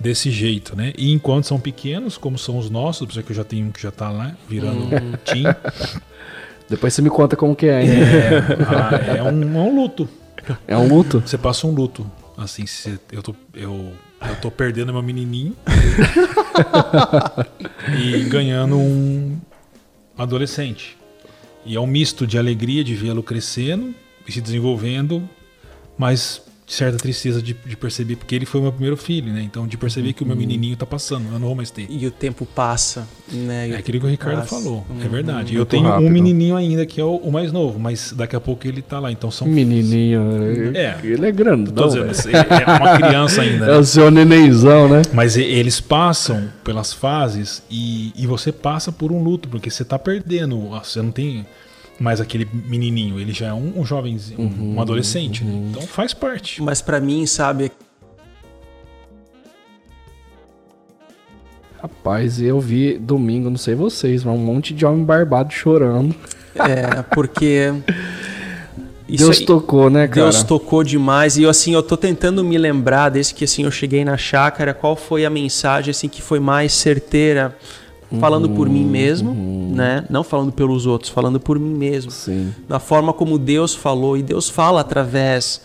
[0.00, 0.92] desse jeito, né?
[0.96, 3.82] E enquanto são pequenos, como são os nossos, por que eu já tenho um que
[3.82, 5.44] já está lá virando um tim.
[6.68, 7.84] Depois você me conta como que é.
[7.84, 10.08] É, ah, é, um, é um luto.
[10.66, 11.22] É um luto?
[11.24, 12.08] Você passa um luto.
[12.36, 13.92] Assim, se eu tô, eu,
[14.28, 15.56] eu tô perdendo meu menininho
[17.98, 19.38] e ganhando um
[20.18, 20.98] adolescente.
[21.64, 23.94] E é um misto de alegria de vê-lo crescendo
[24.26, 25.28] e se desenvolvendo,
[25.96, 29.42] mas certa tristeza de, de, perceber, porque ele foi o meu primeiro filho, né?
[29.42, 30.40] Então, de perceber que o meu uhum.
[30.40, 31.86] menininho tá passando, eu não vou mais ter.
[31.88, 33.70] E o tempo passa, né?
[33.70, 34.54] é aquilo que o Ricardo passa.
[34.54, 35.02] falou, é uhum.
[35.02, 35.54] é verdade.
[35.54, 36.06] eu tenho rápido.
[36.06, 38.98] um menininho ainda, que é o, o, mais novo, mas daqui a pouco ele tá
[38.98, 39.48] lá, então são...
[39.48, 40.20] Menininho,
[40.74, 40.98] é.
[41.02, 43.66] ele é grande, Tô dizendo, é uma criança ainda.
[43.66, 43.68] Né?
[43.78, 45.02] É o seu nenenzão, né?
[45.12, 49.98] Mas eles passam pelas fases e, e você passa por um luto, porque você tá
[49.98, 51.46] perdendo, você não tem
[51.98, 55.50] mais aquele menininho, ele já é um, um jovem, um, uhum, um adolescente, né?
[55.52, 55.60] uhum.
[55.60, 55.68] né?
[55.70, 56.62] então faz parte.
[56.62, 57.72] Mas para mim, sabe,
[61.80, 66.14] Rapaz, eu vi domingo, não sei vocês, mas um monte de homem barbado chorando.
[66.54, 67.72] É, porque.
[69.08, 70.22] Deus aí, tocou, né, cara?
[70.22, 71.38] Deus tocou demais.
[71.38, 74.74] E eu, assim, eu tô tentando me lembrar desde que assim, eu cheguei na chácara,
[74.74, 77.56] qual foi a mensagem assim, que foi mais certeira
[78.18, 79.72] falando uhum, por mim uhum, mesmo, uhum.
[79.74, 80.04] né?
[80.08, 82.10] Não falando pelos outros, falando por mim mesmo.
[82.10, 82.54] Sim.
[82.66, 85.60] Da forma como Deus falou e Deus fala através,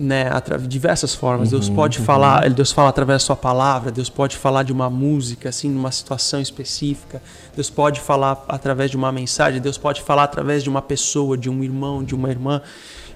[0.00, 1.52] né, através de diversas formas.
[1.52, 2.04] Uhum, Deus pode uhum.
[2.04, 5.92] falar, Deus fala através da sua palavra, Deus pode falar de uma música assim, numa
[5.92, 7.22] situação específica.
[7.54, 11.50] Deus pode falar através de uma mensagem, Deus pode falar através de uma pessoa, de
[11.50, 12.62] um irmão, de uma irmã.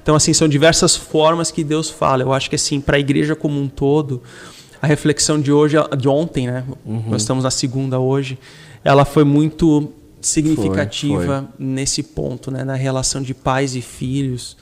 [0.03, 2.22] Então assim, são diversas formas que Deus fala.
[2.22, 4.22] Eu acho que assim, para a igreja como um todo,
[4.83, 6.62] a reflexão de hoje, de ontem, né?
[6.85, 7.05] Uhum.
[7.09, 8.39] Nós estamos na segunda hoje
[8.87, 11.47] ela foi muito significativa foi, foi.
[11.59, 14.57] nesse ponto, né, na relação de pais e filhos,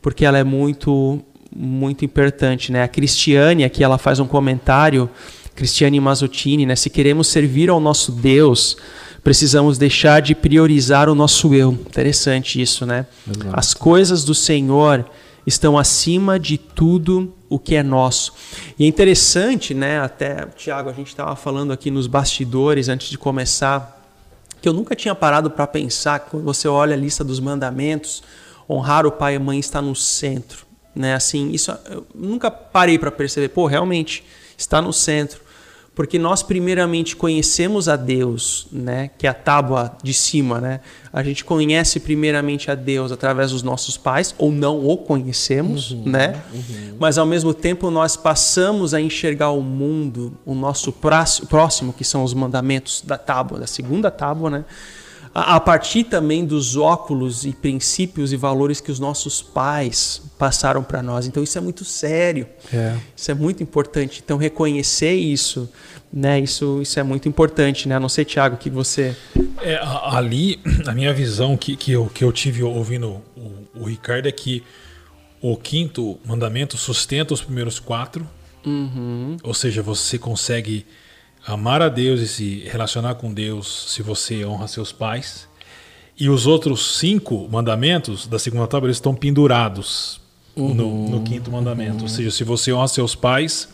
[0.00, 1.20] porque ela é muito
[1.54, 2.82] muito importante, né?
[2.82, 5.08] A Cristiane aqui ela faz um comentário,
[5.54, 6.74] Cristiane Mazottini, né?
[6.74, 8.74] Se queremos servir ao nosso Deus,
[9.22, 11.72] precisamos deixar de priorizar o nosso eu.
[11.72, 13.06] Interessante isso, né?
[13.28, 13.50] Exato.
[13.52, 15.04] As coisas do Senhor
[15.46, 18.32] estão acima de tudo o que é nosso.
[18.78, 20.00] E é interessante, né?
[20.00, 24.00] Até, Tiago, a gente estava falando aqui nos bastidores antes de começar,
[24.60, 28.22] que eu nunca tinha parado para pensar que quando você olha a lista dos mandamentos,
[28.68, 31.14] honrar o pai e a mãe está no centro, né?
[31.14, 34.24] Assim, isso eu nunca parei para perceber, pô, realmente
[34.56, 35.42] está no centro
[35.94, 40.80] porque nós primeiramente conhecemos a Deus, né, que é a tábua de cima, né?
[41.12, 46.04] A gente conhece primeiramente a Deus através dos nossos pais ou não o conhecemos, uhum,
[46.06, 46.40] né?
[46.52, 46.96] Uhum.
[46.98, 52.24] Mas ao mesmo tempo nós passamos a enxergar o mundo, o nosso próximo, que são
[52.24, 54.64] os mandamentos da tábua, da segunda tábua, né?
[55.34, 61.02] A partir também dos óculos e princípios e valores que os nossos pais passaram para
[61.02, 61.26] nós.
[61.26, 62.46] Então isso é muito sério.
[62.72, 62.96] É.
[63.16, 64.20] Isso é muito importante.
[64.22, 65.70] Então reconhecer isso,
[66.12, 66.38] né?
[66.38, 67.96] Isso, isso é muito importante, né?
[67.96, 69.16] A não ser Tiago que você.
[69.62, 74.28] É, ali a minha visão que, que, eu, que eu tive ouvindo o, o Ricardo
[74.28, 74.62] é que
[75.40, 78.28] o quinto mandamento sustenta os primeiros quatro.
[78.64, 79.38] Uhum.
[79.42, 80.86] Ou seja, você consegue
[81.46, 85.48] amar a Deus e se relacionar com Deus se você honra seus pais.
[86.18, 90.20] E os outros cinco mandamentos da segunda tábua eles estão pendurados
[90.54, 91.96] uhum, no, no, quinto mandamento.
[91.96, 92.02] Uhum.
[92.02, 93.68] Ou seja, se você honra seus pais,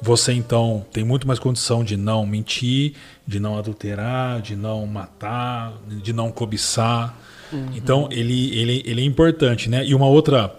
[0.00, 2.94] você então tem muito mais condição de não mentir,
[3.26, 7.16] de não adulterar, de não matar, de não cobiçar.
[7.52, 7.66] Uhum.
[7.76, 9.84] Então ele, ele, ele é importante, né?
[9.84, 10.54] E uma outra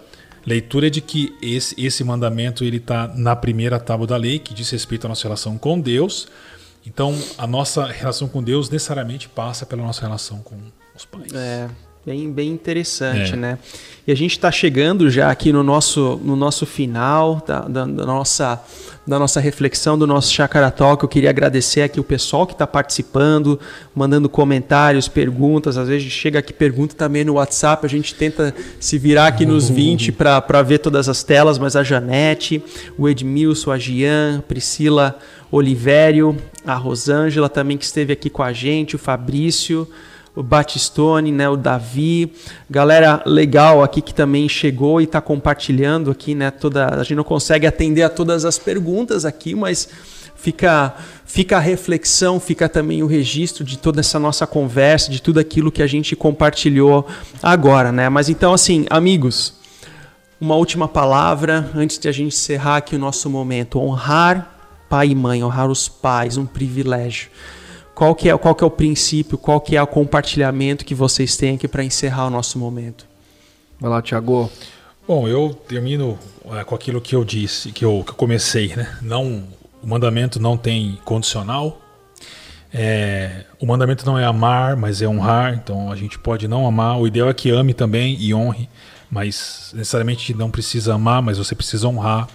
[0.46, 4.54] leitura é de que esse, esse mandamento ele está na primeira tábua da lei, que
[4.54, 6.28] diz respeito à nossa relação com Deus.
[6.86, 10.56] Então, a nossa relação com Deus necessariamente passa pela nossa relação com
[10.96, 11.32] os pais.
[11.34, 11.68] É,
[12.04, 13.36] Bem, bem interessante, é.
[13.36, 13.58] né?
[14.06, 18.06] E a gente está chegando já aqui no nosso, no nosso final da, da, da,
[18.06, 18.58] nossa,
[19.06, 21.02] da nossa reflexão, do nosso Chakra Talk.
[21.02, 23.60] Eu queria agradecer aqui o pessoal que está participando,
[23.94, 25.76] mandando comentários, perguntas.
[25.76, 27.84] Às vezes chega aqui pergunta também no WhatsApp.
[27.84, 31.82] A gente tenta se virar aqui nos 20 para ver todas as telas, mas a
[31.82, 32.64] Janete,
[32.96, 35.18] o Edmilson, a Gian, Priscila
[35.52, 36.34] Olivério,
[36.64, 39.86] a Rosângela também que esteve aqui com a gente, o Fabrício
[40.40, 42.32] o Batistone, né, o Davi,
[42.68, 47.24] galera legal aqui que também chegou e está compartilhando aqui, né, toda, a gente não
[47.24, 49.88] consegue atender a todas as perguntas aqui, mas
[50.34, 50.94] fica
[51.26, 55.70] fica a reflexão, fica também o registro de toda essa nossa conversa, de tudo aquilo
[55.70, 57.06] que a gente compartilhou
[57.42, 58.08] agora, né?
[58.08, 59.54] Mas então assim, amigos,
[60.40, 64.56] uma última palavra antes de a gente encerrar aqui o nosso momento, honrar
[64.88, 67.28] pai e mãe, honrar os pais, um privilégio.
[68.00, 71.36] Qual que é, qual que é o princípio, qual que é o compartilhamento que vocês
[71.36, 73.04] têm aqui para encerrar o nosso momento?
[73.78, 74.50] Vai lá, Tiago.
[75.06, 76.18] Bom, eu termino
[76.50, 78.96] é, com aquilo que eu disse, que eu, que eu comecei, né?
[79.02, 79.44] Não,
[79.82, 81.78] o mandamento não tem condicional.
[82.72, 85.52] É, o mandamento não é amar, mas é honrar.
[85.62, 86.98] Então a gente pode não amar.
[86.98, 88.66] O ideal é que ame também e honre,
[89.10, 92.26] mas necessariamente não precisa amar, mas você precisa honrar.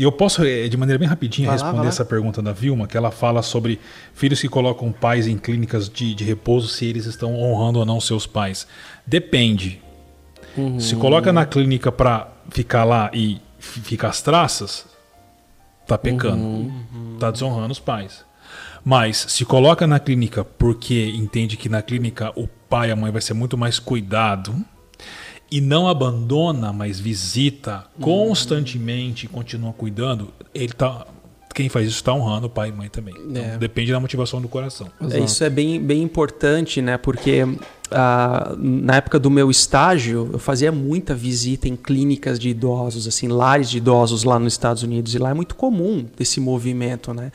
[0.00, 3.10] E eu posso, eh, de maneira bem rapidinha, responder essa pergunta da Vilma, que ela
[3.10, 3.78] fala sobre
[4.14, 8.00] filhos que colocam pais em clínicas de, de repouso, se eles estão honrando ou não
[8.00, 8.66] seus pais.
[9.06, 9.78] Depende.
[10.56, 10.80] Uhum.
[10.80, 14.86] Se coloca na clínica para ficar lá e ficar as traças,
[15.86, 16.44] tá pecando.
[16.44, 17.16] Uhum.
[17.20, 18.24] Tá desonrando os pais.
[18.82, 23.12] Mas se coloca na clínica porque entende que na clínica o pai e a mãe
[23.12, 24.64] vai ser muito mais cuidado,
[25.50, 31.06] e não abandona, mas visita constantemente e continua cuidando, ele tá
[31.52, 33.14] quem faz isso está honrando o pai e mãe também.
[33.18, 33.58] Então, é.
[33.58, 34.88] Depende da motivação do coração.
[35.10, 36.96] É, isso é bem, bem importante, né?
[36.96, 37.44] Porque
[37.90, 43.28] ah, na época do meu estágio, eu fazia muita visita em clínicas de idosos, assim,
[43.28, 45.14] lares de idosos lá nos Estados Unidos.
[45.14, 47.32] E lá é muito comum esse movimento, né?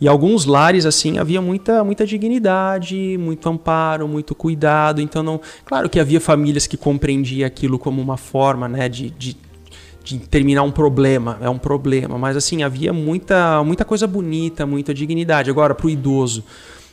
[0.00, 5.00] E alguns lares assim havia muita muita dignidade, muito amparo, muito cuidado.
[5.00, 9.36] Então não, claro que havia famílias que compreendiam aquilo como uma forma, né, de, de
[10.04, 14.92] de terminar um problema, é um problema, mas assim, havia muita, muita coisa bonita, muita
[14.92, 15.48] dignidade.
[15.48, 16.44] Agora, para o idoso,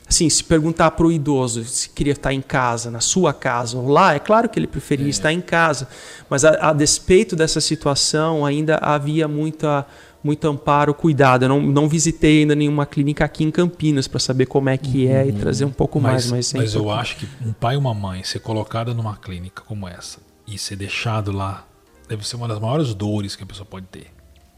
[0.08, 3.90] assim, se perguntar para o idoso se queria estar em casa, na sua casa ou
[3.90, 5.10] lá, é claro que ele preferia é.
[5.10, 5.90] estar em casa,
[6.30, 9.86] mas a, a despeito dessa situação, ainda havia muita
[10.24, 11.46] muito amparo, cuidado.
[11.46, 15.08] Eu não, não visitei ainda nenhuma clínica aqui em Campinas para saber como é que
[15.08, 15.30] é uhum.
[15.30, 16.54] e trazer um pouco mas, mais.
[16.54, 19.88] Mas, mas eu acho que um pai e uma mãe ser colocada numa clínica como
[19.88, 21.66] essa e ser deixado lá
[22.08, 24.08] deve ser uma das maiores dores que a pessoa pode ter.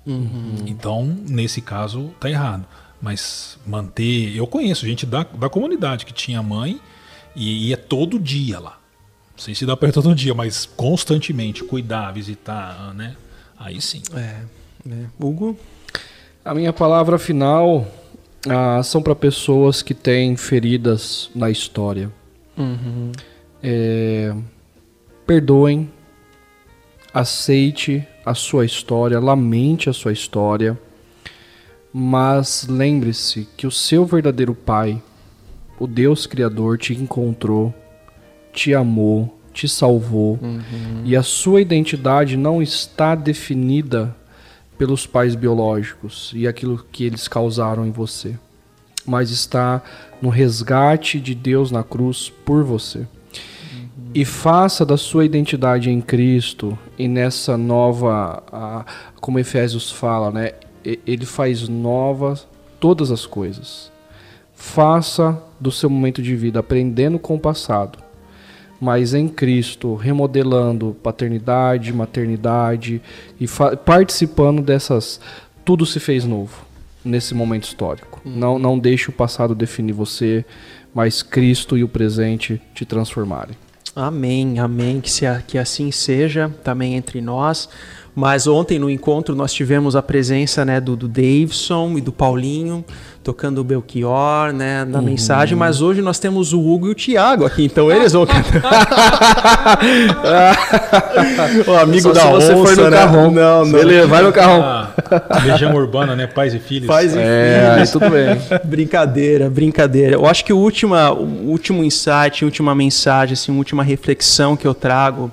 [0.05, 0.55] Uhum.
[0.65, 2.65] Então, nesse caso, tá errado.
[3.01, 4.35] Mas manter.
[4.35, 6.79] Eu conheço gente da, da comunidade que tinha mãe
[7.35, 8.79] e ia todo dia lá.
[9.31, 13.15] Não sei se dá para ir todo dia, mas constantemente cuidar, visitar, né?
[13.57, 14.01] Aí sim.
[14.15, 14.41] É.
[14.85, 15.07] Né?
[15.19, 15.57] Hugo?
[16.43, 17.87] A minha palavra final
[18.49, 22.11] ah, são para pessoas que têm feridas na história.
[22.57, 23.11] Uhum.
[23.61, 24.35] É,
[25.25, 25.89] perdoem,
[27.13, 30.77] aceite a sua história, lamente a sua história,
[31.93, 35.01] mas lembre-se que o seu verdadeiro Pai,
[35.79, 37.73] o Deus Criador, te encontrou,
[38.51, 41.03] te amou, te salvou uhum.
[41.05, 44.15] e a sua identidade não está definida
[44.77, 48.37] pelos pais biológicos e aquilo que eles causaram em você,
[49.05, 49.81] mas está
[50.21, 52.99] no resgate de Deus na cruz por você.
[52.99, 53.07] Uhum.
[54.13, 58.85] E faça da sua identidade em Cristo e nessa nova, a,
[59.19, 60.51] como Efésios fala, né?
[60.83, 62.45] Ele faz novas
[62.79, 63.89] todas as coisas.
[64.53, 68.02] Faça do seu momento de vida aprendendo com o passado
[68.83, 73.01] mas em Cristo, remodelando paternidade, maternidade
[73.39, 73.45] e
[73.85, 75.21] participando dessas.
[75.63, 76.65] Tudo se fez novo
[77.05, 78.19] nesse momento histórico.
[78.25, 78.33] Hum.
[78.35, 80.43] Não, não deixe o passado definir você,
[80.93, 83.55] mas Cristo e o presente te transformarem.
[83.95, 84.99] Amém, amém.
[84.99, 87.69] Que, se, que assim seja também entre nós.
[88.15, 92.85] Mas ontem no encontro nós tivemos a presença né, do, do Davidson e do Paulinho
[93.23, 95.05] tocando o Belchior, né, na uhum.
[95.05, 99.79] mensagem, mas hoje nós temos o Hugo e o Thiago aqui, então eles vão cantar.
[101.65, 102.97] o amigo Só da se você onça, for no né?
[102.97, 103.31] carrão.
[103.31, 103.71] Não, não.
[103.71, 104.61] Beleza, vai no carrão.
[104.61, 104.91] Ah,
[105.45, 106.87] Legião Urbana, né, pais e filhos.
[106.87, 107.91] Pais e é, filhos.
[107.91, 108.37] tudo bem.
[108.65, 110.15] brincadeira, brincadeira.
[110.15, 114.57] Eu acho que o último, o último insight, a última mensagem, assim, a última reflexão
[114.57, 115.31] que eu trago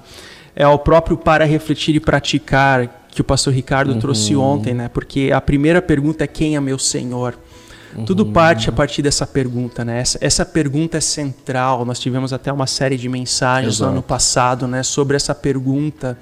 [0.55, 3.99] é o próprio para refletir e praticar que o pastor Ricardo uhum.
[3.99, 4.89] trouxe ontem, né?
[4.89, 7.37] Porque a primeira pergunta é quem é meu Senhor?
[7.97, 8.05] Uhum.
[8.05, 10.01] Tudo parte a partir dessa pergunta, né?
[10.01, 11.85] Essa, essa, pergunta é central.
[11.85, 13.91] Nós tivemos até uma série de mensagens Exato.
[13.91, 16.17] no ano passado, né, sobre essa pergunta.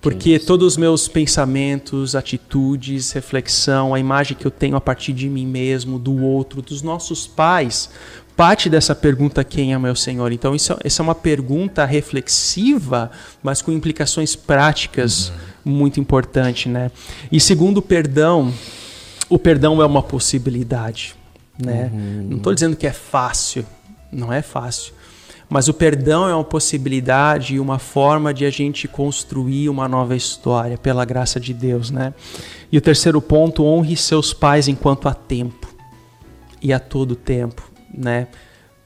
[0.00, 5.30] Porque todos os meus pensamentos, atitudes, reflexão, a imagem que eu tenho a partir de
[5.30, 7.88] mim mesmo, do outro, dos nossos pais,
[8.36, 10.32] parte dessa pergunta quem é meu Senhor.
[10.32, 13.10] Então isso, essa é uma pergunta reflexiva,
[13.42, 15.72] mas com implicações práticas uhum.
[15.72, 16.90] muito importante, né?
[17.30, 18.52] E segundo o perdão,
[19.28, 21.14] o perdão é uma possibilidade,
[21.58, 21.90] né?
[21.92, 22.26] Uhum.
[22.30, 23.64] Não estou dizendo que é fácil,
[24.10, 24.92] não é fácil.
[25.48, 30.16] Mas o perdão é uma possibilidade e uma forma de a gente construir uma nova
[30.16, 32.14] história pela graça de Deus, né?
[32.72, 35.72] E o terceiro ponto, honre seus pais enquanto há tempo
[36.60, 38.26] e a todo tempo, né?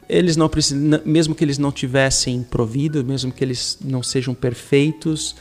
[0.09, 5.37] Eles não precisam, mesmo que eles não tivessem provido, mesmo que eles não sejam perfeitos,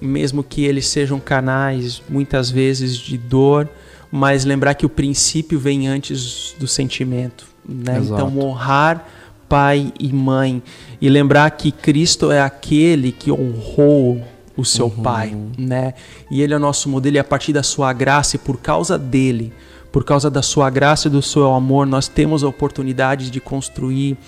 [0.00, 3.68] mesmo que eles sejam canais muitas vezes de dor,
[4.10, 7.98] mas lembrar que o princípio vem antes do sentimento, né?
[8.02, 9.08] Então honrar
[9.48, 10.62] pai e mãe
[11.00, 14.22] e lembrar que Cristo é aquele que honrou
[14.56, 15.02] o seu uhum.
[15.02, 15.94] pai, né?
[16.30, 18.98] E ele é o nosso modelo e a partir da sua graça e por causa
[18.98, 19.52] dele,
[19.94, 24.18] por causa da sua graça e do seu amor, nós temos a oportunidade de construir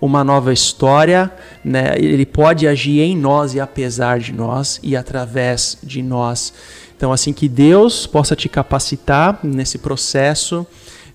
[0.00, 1.32] uma nova história,
[1.64, 1.94] né?
[1.96, 6.52] Ele pode agir em nós e apesar de nós e através de nós.
[6.96, 10.64] Então, assim que Deus possa te capacitar nesse processo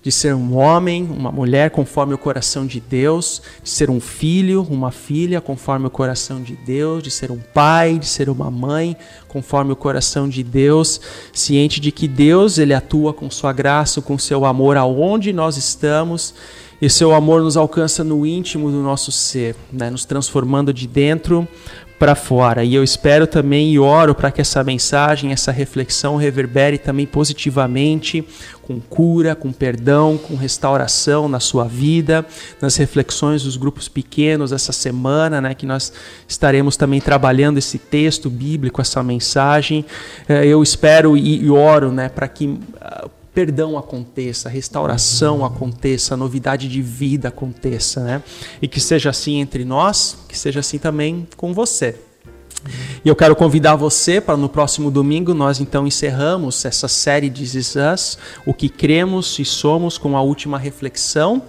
[0.02, 4.66] de ser um homem, uma mulher conforme o coração de Deus, de ser um filho,
[4.68, 8.96] uma filha conforme o coração de Deus, de ser um pai, de ser uma mãe
[9.28, 11.00] conforme o coração de Deus,
[11.32, 16.34] ciente de que Deus ele atua com sua graça, com seu amor aonde nós estamos
[16.82, 19.88] e seu amor nos alcança no íntimo do nosso ser, né?
[19.88, 21.46] nos transformando de dentro
[22.02, 22.64] para fora.
[22.64, 28.26] E eu espero também e oro para que essa mensagem, essa reflexão reverbere também positivamente,
[28.60, 32.26] com cura, com perdão, com restauração na sua vida,
[32.60, 35.92] nas reflexões dos grupos pequenos essa semana, né, que nós
[36.26, 39.84] estaremos também trabalhando esse texto bíblico, essa mensagem.
[40.28, 46.82] Eh, eu espero e oro, né, para que ah, perdão aconteça, restauração aconteça, novidade de
[46.82, 48.22] vida aconteça, né?
[48.60, 51.96] E que seja assim entre nós, que seja assim também com você.
[53.04, 57.42] E eu quero convidar você para no próximo domingo nós então encerramos essa série de
[57.42, 58.16] Us,
[58.46, 61.42] o que cremos e somos com a última reflexão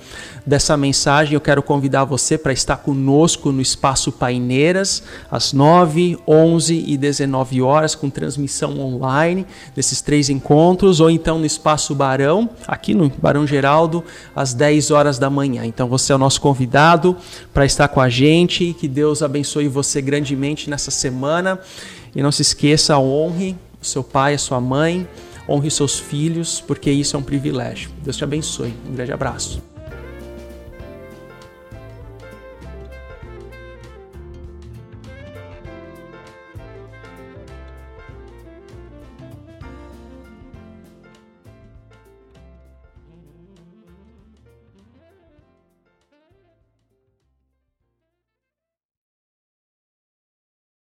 [0.45, 1.33] dessa mensagem.
[1.33, 7.61] Eu quero convidar você para estar conosco no espaço Paineiras às 9, 11 e 19
[7.61, 13.47] horas com transmissão online desses três encontros ou então no espaço Barão, aqui no Barão
[13.47, 14.03] Geraldo,
[14.35, 15.65] às 10 horas da manhã.
[15.65, 17.15] Então você é o nosso convidado
[17.53, 21.59] para estar com a gente e que Deus abençoe você grandemente nessa semana.
[22.15, 25.07] E não se esqueça, honre o seu pai, a sua mãe,
[25.47, 27.89] honre seus filhos, porque isso é um privilégio.
[28.01, 28.73] Deus te abençoe.
[28.87, 29.72] Um grande abraço.